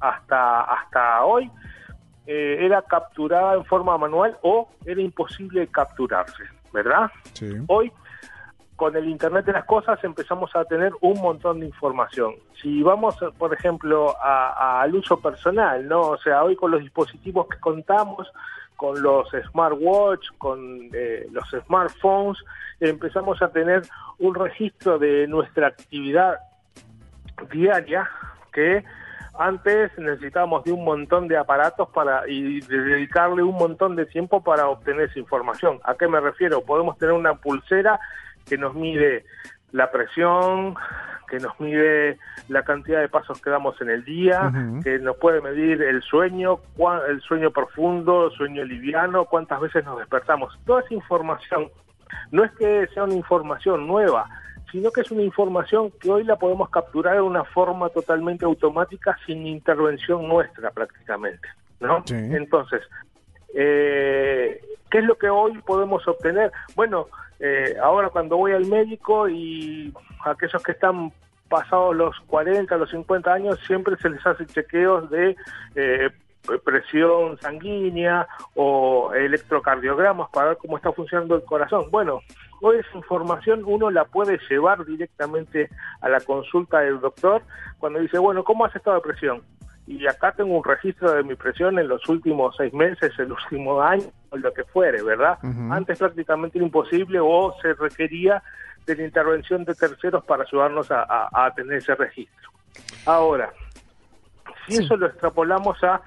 hasta, 0.00 0.62
hasta 0.62 1.24
hoy 1.24 1.50
eh, 2.26 2.58
era 2.60 2.82
capturada 2.82 3.54
en 3.54 3.64
forma 3.64 3.96
manual 3.98 4.36
o 4.42 4.68
era 4.84 5.00
imposible 5.00 5.66
capturarse, 5.68 6.44
¿verdad? 6.72 7.10
Hoy, 7.68 7.92
con 8.76 8.96
el 8.96 9.08
Internet 9.08 9.44
de 9.44 9.52
las 9.52 9.64
Cosas, 9.64 10.02
empezamos 10.02 10.54
a 10.56 10.64
tener 10.64 10.92
un 11.00 11.20
montón 11.20 11.60
de 11.60 11.66
información. 11.66 12.34
Si 12.60 12.82
vamos, 12.82 13.16
por 13.38 13.52
ejemplo, 13.54 14.16
al 14.20 14.94
uso 14.94 15.20
personal, 15.20 15.86
¿no? 15.86 16.00
O 16.00 16.18
sea, 16.18 16.42
hoy 16.42 16.56
con 16.56 16.70
los 16.70 16.80
dispositivos 16.80 17.46
que 17.48 17.58
contamos, 17.60 18.30
con 18.82 19.00
los 19.00 19.28
smartwatch, 19.52 20.26
con 20.38 20.90
eh, 20.92 21.28
los 21.30 21.48
smartphones, 21.66 22.36
empezamos 22.80 23.40
a 23.40 23.46
tener 23.52 23.82
un 24.18 24.34
registro 24.34 24.98
de 24.98 25.28
nuestra 25.28 25.68
actividad 25.68 26.40
diaria 27.52 28.10
que 28.52 28.82
antes 29.38 29.96
necesitábamos 29.98 30.64
de 30.64 30.72
un 30.72 30.82
montón 30.82 31.28
de 31.28 31.36
aparatos 31.36 31.90
para 31.90 32.28
y 32.28 32.60
dedicarle 32.62 33.44
un 33.44 33.54
montón 33.54 33.94
de 33.94 34.04
tiempo 34.04 34.42
para 34.42 34.66
obtener 34.66 35.10
esa 35.10 35.20
información. 35.20 35.78
¿A 35.84 35.94
qué 35.94 36.08
me 36.08 36.18
refiero? 36.18 36.62
Podemos 36.62 36.98
tener 36.98 37.14
una 37.14 37.34
pulsera 37.34 38.00
que 38.48 38.58
nos 38.58 38.74
mide 38.74 39.24
la 39.70 39.92
presión, 39.92 40.74
que 41.32 41.40
nos 41.40 41.58
mide 41.58 42.18
la 42.48 42.62
cantidad 42.62 43.00
de 43.00 43.08
pasos 43.08 43.40
que 43.40 43.48
damos 43.48 43.80
en 43.80 43.88
el 43.88 44.04
día, 44.04 44.52
que 44.84 44.98
nos 44.98 45.16
puede 45.16 45.40
medir 45.40 45.80
el 45.80 46.02
sueño, 46.02 46.60
el 47.08 47.22
sueño 47.22 47.50
profundo, 47.50 48.26
el 48.26 48.32
sueño 48.32 48.62
liviano, 48.66 49.24
cuántas 49.24 49.58
veces 49.58 49.82
nos 49.82 49.98
despertamos. 49.98 50.58
Toda 50.66 50.82
esa 50.82 50.92
información 50.92 51.70
no 52.32 52.44
es 52.44 52.52
que 52.52 52.86
sea 52.92 53.04
una 53.04 53.14
información 53.14 53.86
nueva, 53.86 54.28
sino 54.70 54.90
que 54.90 55.00
es 55.00 55.10
una 55.10 55.22
información 55.22 55.90
que 55.98 56.10
hoy 56.10 56.24
la 56.24 56.36
podemos 56.36 56.68
capturar 56.68 57.14
de 57.14 57.22
una 57.22 57.44
forma 57.44 57.88
totalmente 57.88 58.44
automática 58.44 59.16
sin 59.24 59.46
intervención 59.46 60.28
nuestra 60.28 60.70
prácticamente, 60.70 61.48
¿no? 61.80 62.04
Entonces, 62.10 62.82
eh, 63.54 64.60
¿qué 64.90 64.98
es 64.98 65.04
lo 65.04 65.16
que 65.16 65.30
hoy 65.30 65.58
podemos 65.64 66.06
obtener? 66.06 66.52
Bueno, 66.76 67.08
eh, 67.44 67.76
ahora 67.82 68.08
cuando 68.08 68.36
voy 68.36 68.52
al 68.52 68.66
médico 68.66 69.28
y 69.28 69.92
aquellos 70.24 70.62
que 70.62 70.70
están 70.70 71.12
pasados 71.48 71.96
los 71.96 72.16
40, 72.28 72.76
los 72.76 72.90
50 72.90 73.32
años, 73.32 73.58
siempre 73.66 73.96
se 73.96 74.10
les 74.10 74.24
hace 74.24 74.46
chequeos 74.46 75.10
de 75.10 75.34
eh, 75.74 76.10
presión 76.64 77.36
sanguínea 77.40 78.28
o 78.54 79.12
electrocardiogramas 79.12 80.30
para 80.30 80.50
ver 80.50 80.58
cómo 80.58 80.76
está 80.76 80.92
funcionando 80.92 81.34
el 81.34 81.42
corazón. 81.42 81.90
Bueno, 81.90 82.20
hoy 82.60 82.78
esa 82.78 82.96
información 82.96 83.62
uno 83.66 83.90
la 83.90 84.04
puede 84.04 84.38
llevar 84.48 84.84
directamente 84.84 85.68
a 86.00 86.08
la 86.08 86.20
consulta 86.20 86.78
del 86.78 87.00
doctor 87.00 87.42
cuando 87.80 87.98
dice, 87.98 88.18
bueno, 88.18 88.44
¿cómo 88.44 88.64
has 88.64 88.76
estado 88.76 88.96
de 88.96 89.02
presión? 89.02 89.42
Y 89.86 90.06
acá 90.06 90.32
tengo 90.32 90.56
un 90.56 90.64
registro 90.64 91.10
de 91.12 91.22
mi 91.24 91.34
presión 91.34 91.78
en 91.78 91.88
los 91.88 92.08
últimos 92.08 92.54
seis 92.56 92.72
meses, 92.72 93.12
el 93.18 93.32
último 93.32 93.80
año, 93.82 94.04
o 94.30 94.36
lo 94.36 94.52
que 94.54 94.64
fuere, 94.64 95.02
¿verdad? 95.02 95.38
Antes 95.70 95.98
prácticamente 95.98 96.58
era 96.58 96.64
imposible 96.66 97.18
o 97.20 97.54
se 97.60 97.74
requería 97.74 98.42
de 98.86 98.96
la 98.96 99.02
intervención 99.04 99.64
de 99.64 99.74
terceros 99.74 100.24
para 100.24 100.44
ayudarnos 100.44 100.86
a 100.90 101.52
tener 101.56 101.78
ese 101.78 101.94
registro. 101.96 102.50
Ahora, 103.06 103.52
si 104.66 104.76
Sí. 104.76 104.84
eso 104.84 104.96
lo 104.96 105.06
extrapolamos 105.06 105.82
a, 105.82 106.00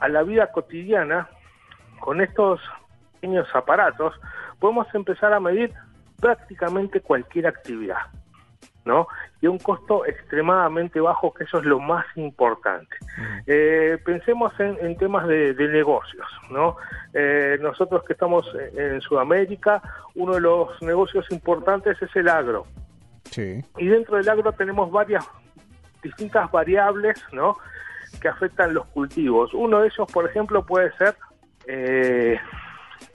a 0.00 0.08
la 0.08 0.22
vida 0.24 0.48
cotidiana, 0.50 1.28
con 2.00 2.20
estos 2.20 2.60
pequeños 3.14 3.48
aparatos, 3.54 4.14
podemos 4.58 4.86
empezar 4.94 5.32
a 5.32 5.40
medir 5.40 5.72
prácticamente 6.20 7.00
cualquier 7.00 7.46
actividad, 7.46 7.98
¿no? 8.88 9.06
Y 9.42 9.46
a 9.46 9.50
un 9.50 9.58
costo 9.58 10.06
extremadamente 10.06 10.98
bajo, 10.98 11.32
que 11.34 11.44
eso 11.44 11.58
es 11.58 11.66
lo 11.66 11.78
más 11.78 12.06
importante. 12.16 12.96
Eh, 13.46 13.98
pensemos 14.04 14.58
en, 14.58 14.78
en 14.80 14.96
temas 14.96 15.28
de, 15.28 15.52
de 15.52 15.68
negocios, 15.68 16.26
¿no? 16.50 16.76
Eh, 17.12 17.58
nosotros 17.60 18.02
que 18.04 18.14
estamos 18.14 18.44
en 18.74 19.00
Sudamérica, 19.02 19.82
uno 20.14 20.34
de 20.34 20.40
los 20.40 20.82
negocios 20.82 21.26
importantes 21.30 22.00
es 22.00 22.16
el 22.16 22.28
agro. 22.28 22.66
Sí. 23.24 23.62
Y 23.76 23.86
dentro 23.86 24.16
del 24.16 24.28
agro 24.28 24.52
tenemos 24.52 24.90
varias 24.90 25.24
distintas 26.02 26.50
variables, 26.50 27.22
¿no? 27.32 27.58
Que 28.20 28.28
afectan 28.28 28.72
los 28.72 28.86
cultivos. 28.86 29.52
Uno 29.52 29.80
de 29.80 29.88
ellos, 29.88 30.10
por 30.10 30.24
ejemplo, 30.24 30.64
puede 30.64 30.90
ser 30.96 31.14
eh, 31.66 32.40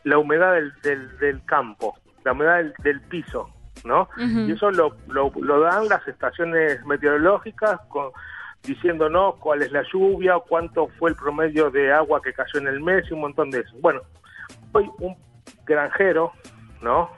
la 0.04 0.18
humedad 0.20 0.54
del, 0.54 0.72
del, 0.84 1.18
del 1.18 1.44
campo, 1.46 1.96
la 2.24 2.34
humedad 2.34 2.58
del, 2.58 2.74
del 2.84 3.02
piso, 3.02 3.50
¿no? 3.84 4.08
Y 4.18 4.52
eso 4.52 4.72
lo, 4.72 4.96
lo, 5.08 5.32
lo 5.36 5.60
dan 5.60 5.88
las 5.90 6.08
estaciones 6.08 6.86
meteorológicas 6.86 7.80
con, 7.90 8.12
diciéndonos 8.64 9.36
cuál 9.36 9.62
es 9.62 9.72
la 9.72 9.84
lluvia, 9.92 10.40
cuánto 10.48 10.88
fue 11.00 11.12
el 11.12 11.16
promedio 11.16 11.70
de 11.70 11.92
agua 11.92 12.22
que 12.22 12.34
cayó 12.34 12.60
en 12.60 12.68
el 12.68 12.80
mes 12.80 13.06
y 13.10 13.14
un 13.14 13.22
montón 13.22 13.52
de 13.52 13.60
eso. 13.60 13.76
Bueno, 13.82 14.02
hoy 14.72 14.90
un 15.00 15.16
granjero, 15.66 16.32
¿no? 16.82 17.12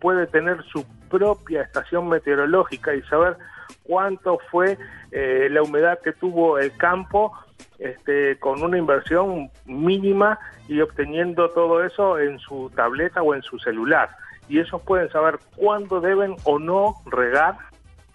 Puede 0.00 0.26
tener 0.26 0.62
su 0.64 0.84
propia 1.08 1.62
estación 1.62 2.08
meteorológica 2.08 2.94
y 2.94 3.02
saber 3.02 3.36
cuánto 3.82 4.38
fue 4.50 4.78
eh, 5.10 5.48
la 5.50 5.62
humedad 5.62 5.98
que 6.00 6.12
tuvo 6.12 6.58
el 6.58 6.76
campo 6.76 7.32
este, 7.78 8.38
con 8.38 8.62
una 8.62 8.78
inversión 8.78 9.50
mínima 9.64 10.38
y 10.68 10.80
obteniendo 10.80 11.48
todo 11.50 11.82
eso 11.82 12.18
en 12.18 12.38
su 12.38 12.70
tableta 12.76 13.22
o 13.22 13.34
en 13.34 13.42
su 13.42 13.58
celular. 13.58 14.10
Y 14.50 14.58
ellos 14.60 14.82
pueden 14.82 15.08
saber 15.10 15.38
cuándo 15.56 16.00
deben 16.00 16.36
o 16.44 16.58
no 16.58 16.96
regar 17.06 17.56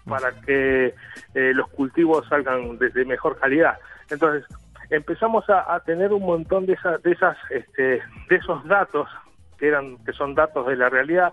para 0.08 0.30
que 0.42 0.94
eh, 1.34 1.52
los 1.54 1.68
cultivos 1.70 2.24
salgan 2.28 2.78
de, 2.78 2.90
de 2.90 3.04
mejor 3.04 3.38
calidad. 3.38 3.76
Entonces, 4.10 4.44
empezamos 4.90 5.48
a, 5.50 5.74
a 5.74 5.80
tener 5.80 6.12
un 6.12 6.22
montón 6.24 6.66
de, 6.66 6.74
esa- 6.74 6.98
de 6.98 7.10
esas 7.10 7.36
este, 7.50 7.82
de 8.28 8.36
esos 8.36 8.64
datos 8.66 9.08
que 9.58 9.66
eran 9.68 9.96
que 10.04 10.12
son 10.12 10.34
datos 10.36 10.66
de 10.68 10.76
la 10.76 10.88
realidad 10.88 11.32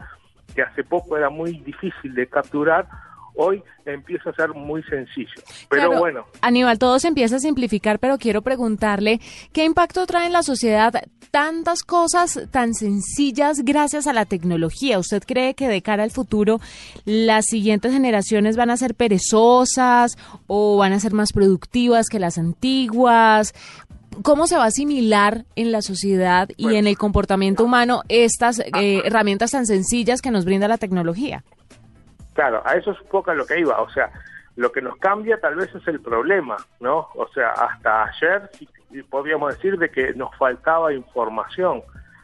que 0.55 0.61
hace 0.63 0.83
poco 0.83 1.17
era 1.17 1.29
muy 1.29 1.51
difícil 1.59 2.15
de 2.15 2.25
capturar 2.27 2.87
hoy 3.35 3.63
empieza 3.85 4.29
a 4.29 4.33
ser 4.33 4.49
muy 4.53 4.81
sencillo 4.83 5.33
pero 5.69 5.87
Claro, 5.87 5.99
bueno 5.99 6.25
Aníbal, 6.41 6.79
todo 6.79 6.99
se 6.99 7.07
empieza 7.07 7.37
a 7.37 7.39
simplificar, 7.39 7.99
pero 7.99 8.17
quiero 8.17 8.41
preguntarle, 8.41 9.19
¿qué 9.51 9.65
impacto 9.65 10.05
trae 10.05 10.27
en 10.27 10.33
la 10.33 10.43
sociedad 10.43 10.93
tantas 11.31 11.81
cosas 11.83 12.47
tan 12.51 12.73
sencillas 12.75 13.63
gracias 13.65 14.05
a 14.07 14.13
la 14.13 14.25
tecnología? 14.25 14.99
¿Usted 14.99 15.23
cree 15.25 15.55
que 15.55 15.67
de 15.67 15.81
cara 15.81 16.03
al 16.03 16.11
futuro 16.11 16.59
las 17.05 17.45
siguientes 17.45 17.91
generaciones 17.91 18.55
van 18.55 18.69
a 18.69 18.77
ser 18.77 18.93
perezosas 18.93 20.17
o 20.47 20.77
van 20.77 20.93
a 20.93 20.99
ser 20.99 21.13
más 21.13 21.33
productivas 21.33 22.07
que 22.09 22.19
las 22.19 22.37
antiguas? 22.37 23.53
¿Cómo 24.21 24.45
se 24.45 24.55
va 24.55 24.65
a 24.65 24.67
asimilar 24.67 25.45
en 25.55 25.71
la 25.71 25.81
sociedad 25.81 26.47
y 26.55 26.63
Bueno. 26.65 26.77
en 26.77 26.87
el 26.87 26.97
comportamiento 26.99 27.63
humano 27.63 28.03
estas 28.09 28.59
eh, 28.59 29.01
herramientas 29.05 29.51
tan 29.51 29.65
sencillas 29.65 30.21
que 30.21 30.29
nos 30.29 30.45
brinda 30.45 30.67
la 30.67 30.77
tecnología? 30.77 31.43
Claro, 32.33 32.61
a 32.65 32.75
eso 32.75 32.91
es 32.91 33.01
un 33.01 33.07
poco 33.07 33.33
lo 33.33 33.45
que 33.45 33.59
iba, 33.59 33.79
o 33.81 33.89
sea, 33.89 34.11
lo 34.55 34.71
que 34.71 34.81
nos 34.81 34.97
cambia 34.97 35.39
tal 35.39 35.55
vez 35.55 35.73
es 35.73 35.87
el 35.87 35.99
problema, 35.99 36.57
¿no? 36.79 37.09
O 37.15 37.27
sea, 37.33 37.49
hasta 37.51 38.05
ayer 38.05 38.49
podríamos 39.09 39.55
decir 39.55 39.77
de 39.77 39.89
que 39.89 40.13
nos 40.13 40.35
faltaba 40.37 40.93
información. 40.93 41.81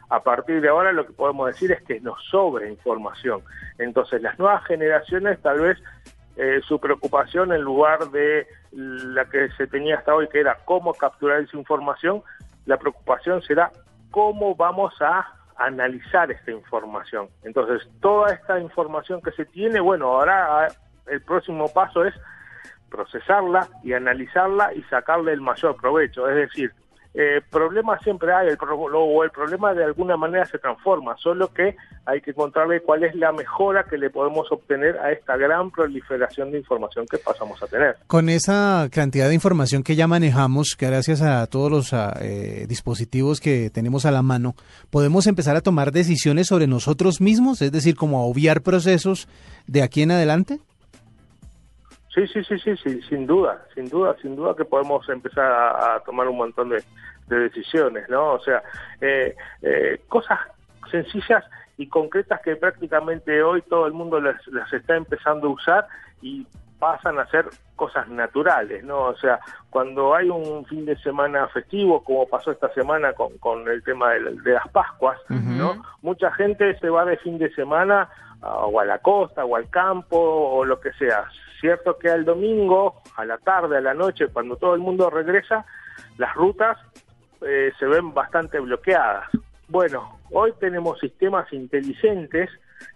A 0.08 0.22
partir 0.22 0.60
de 0.60 0.68
ahora 0.68 0.92
lo 0.92 1.06
que 1.06 1.12
podemos 1.12 1.46
decir 1.46 1.72
es 1.72 1.82
que 1.82 2.00
nos 2.00 2.22
sobra 2.24 2.68
información. 2.68 3.42
Entonces, 3.78 4.22
las 4.22 4.38
nuevas 4.38 4.64
generaciones 4.64 5.40
tal 5.40 5.60
vez 5.60 5.78
eh, 6.36 6.60
su 6.66 6.80
preocupación 6.80 7.52
en 7.52 7.62
lugar 7.62 8.10
de 8.10 8.46
la 8.72 9.24
que 9.26 9.50
se 9.50 9.66
tenía 9.66 9.96
hasta 9.96 10.14
hoy, 10.14 10.28
que 10.28 10.40
era 10.40 10.58
cómo 10.64 10.94
capturar 10.94 11.40
esa 11.40 11.56
información, 11.56 12.22
la 12.66 12.76
preocupación 12.76 13.42
será 13.42 13.70
cómo 14.10 14.54
vamos 14.54 14.94
a 15.00 15.39
analizar 15.60 16.30
esta 16.30 16.50
información. 16.50 17.28
Entonces, 17.42 17.86
toda 18.00 18.32
esta 18.32 18.58
información 18.58 19.20
que 19.20 19.30
se 19.32 19.44
tiene, 19.44 19.78
bueno, 19.80 20.06
ahora 20.06 20.66
ah, 20.66 20.68
el 21.06 21.20
próximo 21.22 21.72
paso 21.72 22.04
es 22.04 22.14
procesarla 22.88 23.68
y 23.84 23.92
analizarla 23.92 24.74
y 24.74 24.82
sacarle 24.84 25.32
el 25.32 25.40
mayor 25.40 25.76
provecho. 25.76 26.28
Es 26.28 26.36
decir, 26.36 26.72
eh, 27.12 27.40
problemas 27.50 28.00
siempre 28.02 28.32
hay, 28.32 28.48
el 28.48 28.58
o 28.60 29.24
el 29.24 29.30
problema 29.30 29.74
de 29.74 29.84
alguna 29.84 30.16
manera 30.16 30.46
se 30.46 30.58
transforma, 30.58 31.16
solo 31.16 31.52
que 31.52 31.76
hay 32.06 32.20
que 32.20 32.30
encontrarle 32.30 32.82
cuál 32.82 33.02
es 33.02 33.14
la 33.16 33.32
mejora 33.32 33.84
que 33.84 33.98
le 33.98 34.10
podemos 34.10 34.50
obtener 34.52 34.96
a 34.98 35.10
esta 35.10 35.36
gran 35.36 35.72
proliferación 35.72 36.52
de 36.52 36.58
información 36.58 37.06
que 37.10 37.18
pasamos 37.18 37.60
a 37.62 37.66
tener. 37.66 37.96
Con 38.06 38.28
esa 38.28 38.88
cantidad 38.92 39.28
de 39.28 39.34
información 39.34 39.82
que 39.82 39.96
ya 39.96 40.06
manejamos, 40.06 40.76
gracias 40.78 41.20
a 41.20 41.44
todos 41.48 41.70
los 41.70 41.92
ah, 41.92 42.16
eh, 42.20 42.66
dispositivos 42.68 43.40
que 43.40 43.70
tenemos 43.70 44.06
a 44.06 44.12
la 44.12 44.22
mano, 44.22 44.54
podemos 44.90 45.26
empezar 45.26 45.56
a 45.56 45.62
tomar 45.62 45.90
decisiones 45.90 46.46
sobre 46.46 46.68
nosotros 46.68 47.20
mismos, 47.20 47.60
es 47.60 47.72
decir, 47.72 47.96
como 47.96 48.18
a 48.18 48.22
obviar 48.22 48.62
procesos 48.62 49.26
de 49.66 49.82
aquí 49.82 50.02
en 50.02 50.12
adelante. 50.12 50.60
Sí, 52.14 52.26
sí, 52.26 52.42
sí, 52.42 52.58
sí, 52.58 52.76
sí, 52.76 53.02
sin 53.02 53.26
duda, 53.26 53.64
sin 53.74 53.88
duda, 53.88 54.16
sin 54.20 54.34
duda 54.34 54.56
que 54.56 54.64
podemos 54.64 55.08
empezar 55.08 55.44
a, 55.44 56.00
tomar 56.04 56.26
un 56.28 56.38
montón 56.38 56.70
de, 56.70 56.82
de 57.28 57.36
decisiones, 57.38 58.08
¿no? 58.08 58.32
O 58.32 58.40
sea, 58.40 58.62
eh, 59.00 59.36
eh, 59.62 60.00
cosas 60.08 60.40
sencillas 60.90 61.44
y 61.76 61.86
concretas 61.86 62.40
que 62.42 62.56
prácticamente 62.56 63.42
hoy 63.42 63.62
todo 63.62 63.86
el 63.86 63.92
mundo 63.92 64.20
las, 64.20 64.44
las 64.48 64.72
está 64.72 64.96
empezando 64.96 65.46
a 65.46 65.50
usar 65.50 65.86
y 66.20 66.46
pasan 66.80 67.20
a 67.20 67.26
ser 67.26 67.46
cosas 67.76 68.08
naturales, 68.08 68.82
¿no? 68.82 69.02
O 69.02 69.16
sea, 69.16 69.38
cuando 69.68 70.14
hay 70.14 70.28
un 70.28 70.64
fin 70.64 70.84
de 70.84 70.96
semana 70.96 71.46
festivo, 71.48 72.02
como 72.02 72.26
pasó 72.26 72.50
esta 72.50 72.72
semana 72.74 73.12
con, 73.12 73.38
con 73.38 73.68
el 73.68 73.84
tema 73.84 74.10
de, 74.14 74.34
de 74.42 74.52
las 74.52 74.66
Pascuas, 74.68 75.18
¿no? 75.28 75.80
Mucha 76.02 76.32
gente 76.32 76.76
se 76.80 76.88
va 76.88 77.04
de 77.04 77.18
fin 77.18 77.38
de 77.38 77.54
semana 77.54 78.08
o 78.42 78.80
a 78.80 78.84
la 78.84 78.98
costa 78.98 79.44
o 79.44 79.54
al 79.54 79.68
campo 79.68 80.18
o 80.18 80.64
lo 80.64 80.80
que 80.80 80.92
sea. 80.94 81.26
Cierto 81.60 81.98
que 81.98 82.08
al 82.08 82.24
domingo, 82.24 83.02
a 83.16 83.24
la 83.24 83.36
tarde, 83.36 83.76
a 83.76 83.80
la 83.82 83.94
noche, 83.94 84.28
cuando 84.28 84.56
todo 84.56 84.74
el 84.74 84.80
mundo 84.80 85.10
regresa, 85.10 85.66
las 86.16 86.34
rutas 86.34 86.78
eh, 87.42 87.70
se 87.78 87.86
ven 87.86 88.14
bastante 88.14 88.58
bloqueadas. 88.58 89.28
Bueno, 89.68 90.18
hoy 90.30 90.52
tenemos 90.58 90.98
sistemas 90.98 91.52
inteligentes 91.52 92.50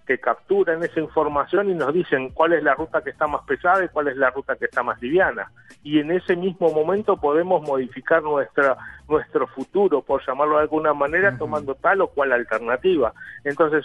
que 0.07 0.19
capturan 0.19 0.83
esa 0.83 1.01
información 1.01 1.71
y 1.71 1.75
nos 1.75 1.93
dicen 1.93 2.31
cuál 2.31 2.53
es 2.53 2.63
la 2.63 2.75
ruta 2.75 3.03
que 3.03 3.11
está 3.11 3.27
más 3.27 3.43
pesada 3.47 3.85
y 3.85 3.89
cuál 3.89 4.09
es 4.09 4.17
la 4.17 4.31
ruta 4.31 4.57
que 4.57 4.67
está 4.67 4.83
más 4.83 5.01
liviana. 5.01 5.51
Y 5.83 5.99
en 6.01 6.11
ese 6.11 6.37
mismo 6.37 6.71
momento 6.71 7.17
podemos 7.17 7.63
modificar 7.63 8.23
nuestra, 8.23 8.77
nuestro 9.09 9.47
futuro, 9.49 10.03
por 10.03 10.25
llamarlo 10.27 10.57
de 10.57 10.63
alguna 10.63 10.95
manera, 10.95 11.37
tomando 11.37 11.75
tal 11.75 12.01
o 12.03 12.09
cual 12.09 12.33
alternativa. 12.33 13.13
Entonces, 13.45 13.85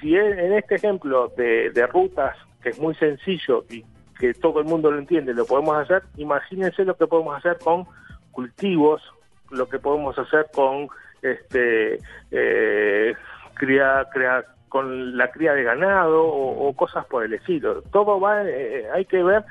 si 0.00 0.16
en 0.16 0.52
este 0.54 0.76
ejemplo 0.76 1.32
de, 1.36 1.70
de 1.70 1.86
rutas, 1.86 2.36
que 2.62 2.70
es 2.70 2.78
muy 2.78 2.94
sencillo 2.94 3.64
y 3.70 3.84
que 4.18 4.32
todo 4.34 4.60
el 4.60 4.66
mundo 4.66 4.90
lo 4.90 4.98
entiende, 4.98 5.34
lo 5.34 5.44
podemos 5.44 5.76
hacer, 5.76 6.02
imagínense 6.16 6.84
lo 6.84 6.96
que 6.96 7.06
podemos 7.06 7.36
hacer 7.36 7.58
con 7.62 7.86
cultivos, 8.32 9.02
lo 9.50 9.68
que 9.68 9.78
podemos 9.78 10.18
hacer 10.18 10.46
con 10.54 10.88
este 11.22 11.98
eh, 12.30 13.14
cría, 13.54 14.06
cría- 14.12 14.44
con 14.76 15.16
la 15.16 15.30
cría 15.30 15.54
de 15.54 15.62
ganado 15.62 16.22
o, 16.22 16.68
o 16.68 16.76
cosas 16.76 17.06
por 17.06 17.24
el 17.24 17.32
estilo. 17.32 17.80
Todo 17.90 18.20
va, 18.20 18.42
eh, 18.44 18.84
hay 18.94 19.06
que 19.06 19.22
ver 19.22 19.42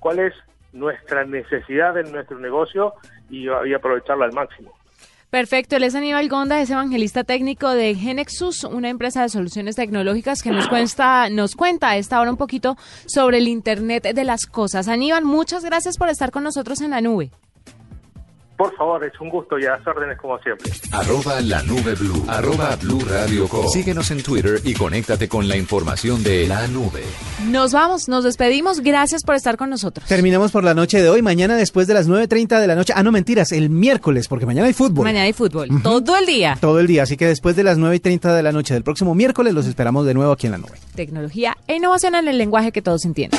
cuál 0.00 0.18
es 0.18 0.34
nuestra 0.72 1.24
necesidad 1.24 1.96
en 1.96 2.10
nuestro 2.10 2.40
negocio 2.40 2.94
y, 3.30 3.44
y 3.46 3.74
aprovecharla 3.74 4.24
al 4.24 4.32
máximo. 4.32 4.74
Perfecto, 5.30 5.76
él 5.76 5.84
es 5.84 5.94
Aníbal 5.94 6.28
Gonda, 6.28 6.60
es 6.60 6.70
evangelista 6.70 7.22
técnico 7.22 7.70
de 7.70 7.94
Genexus, 7.94 8.64
una 8.64 8.88
empresa 8.88 9.22
de 9.22 9.28
soluciones 9.28 9.76
tecnológicas 9.76 10.42
que 10.42 10.50
nos 10.50 10.66
cuenta, 10.70 11.30
nos 11.30 11.54
cuenta 11.54 11.90
a 11.90 11.96
esta 11.96 12.20
hora 12.20 12.32
un 12.32 12.36
poquito 12.36 12.74
sobre 13.06 13.38
el 13.38 13.46
Internet 13.46 14.12
de 14.12 14.24
las 14.24 14.44
cosas. 14.44 14.88
Aníbal, 14.88 15.24
muchas 15.24 15.64
gracias 15.64 15.98
por 15.98 16.08
estar 16.08 16.32
con 16.32 16.42
nosotros 16.42 16.80
en 16.80 16.90
la 16.90 17.00
nube. 17.00 17.30
Por 18.58 18.74
favor, 18.74 19.04
es 19.04 19.12
un 19.20 19.28
gusto 19.28 19.56
y 19.56 19.66
a 19.66 19.70
las 19.70 19.86
órdenes 19.86 20.18
como 20.18 20.36
siempre. 20.40 20.72
Arroba 20.90 21.40
la 21.40 21.62
nube 21.62 21.94
blue. 21.94 22.24
Arroba 22.26 22.74
blue 22.74 22.98
radio 23.08 23.46
com. 23.46 23.64
Síguenos 23.68 24.10
en 24.10 24.20
Twitter 24.20 24.60
y 24.64 24.74
conéctate 24.74 25.28
con 25.28 25.46
la 25.46 25.56
información 25.56 26.24
de 26.24 26.48
la 26.48 26.66
nube. 26.66 27.04
Nos 27.46 27.72
vamos, 27.72 28.08
nos 28.08 28.24
despedimos, 28.24 28.80
gracias 28.80 29.22
por 29.22 29.36
estar 29.36 29.56
con 29.56 29.70
nosotros. 29.70 30.08
Terminamos 30.08 30.50
por 30.50 30.64
la 30.64 30.74
noche 30.74 31.00
de 31.00 31.08
hoy, 31.08 31.22
mañana 31.22 31.54
después 31.54 31.86
de 31.86 31.94
las 31.94 32.08
9.30 32.08 32.58
de 32.60 32.66
la 32.66 32.74
noche. 32.74 32.92
Ah, 32.96 33.04
no, 33.04 33.12
mentiras, 33.12 33.52
el 33.52 33.70
miércoles, 33.70 34.26
porque 34.26 34.44
mañana 34.44 34.66
hay 34.66 34.72
fútbol. 34.72 35.04
Mañana 35.04 35.26
hay 35.26 35.32
fútbol, 35.32 35.68
todo 35.80 36.16
el 36.16 36.26
día. 36.26 36.58
Todo 36.60 36.80
el 36.80 36.88
día, 36.88 37.04
así 37.04 37.16
que 37.16 37.26
después 37.26 37.54
de 37.54 37.62
las 37.62 37.78
9.30 37.78 38.34
de 38.34 38.42
la 38.42 38.50
noche 38.50 38.74
del 38.74 38.82
próximo 38.82 39.14
miércoles 39.14 39.54
los 39.54 39.66
esperamos 39.66 40.04
de 40.04 40.14
nuevo 40.14 40.32
aquí 40.32 40.46
en 40.46 40.52
la 40.52 40.58
nube. 40.58 40.72
Tecnología 40.96 41.56
e 41.68 41.76
innovación 41.76 42.16
en 42.16 42.26
el 42.26 42.36
lenguaje 42.36 42.72
que 42.72 42.82
todos 42.82 43.04
entienden. 43.04 43.38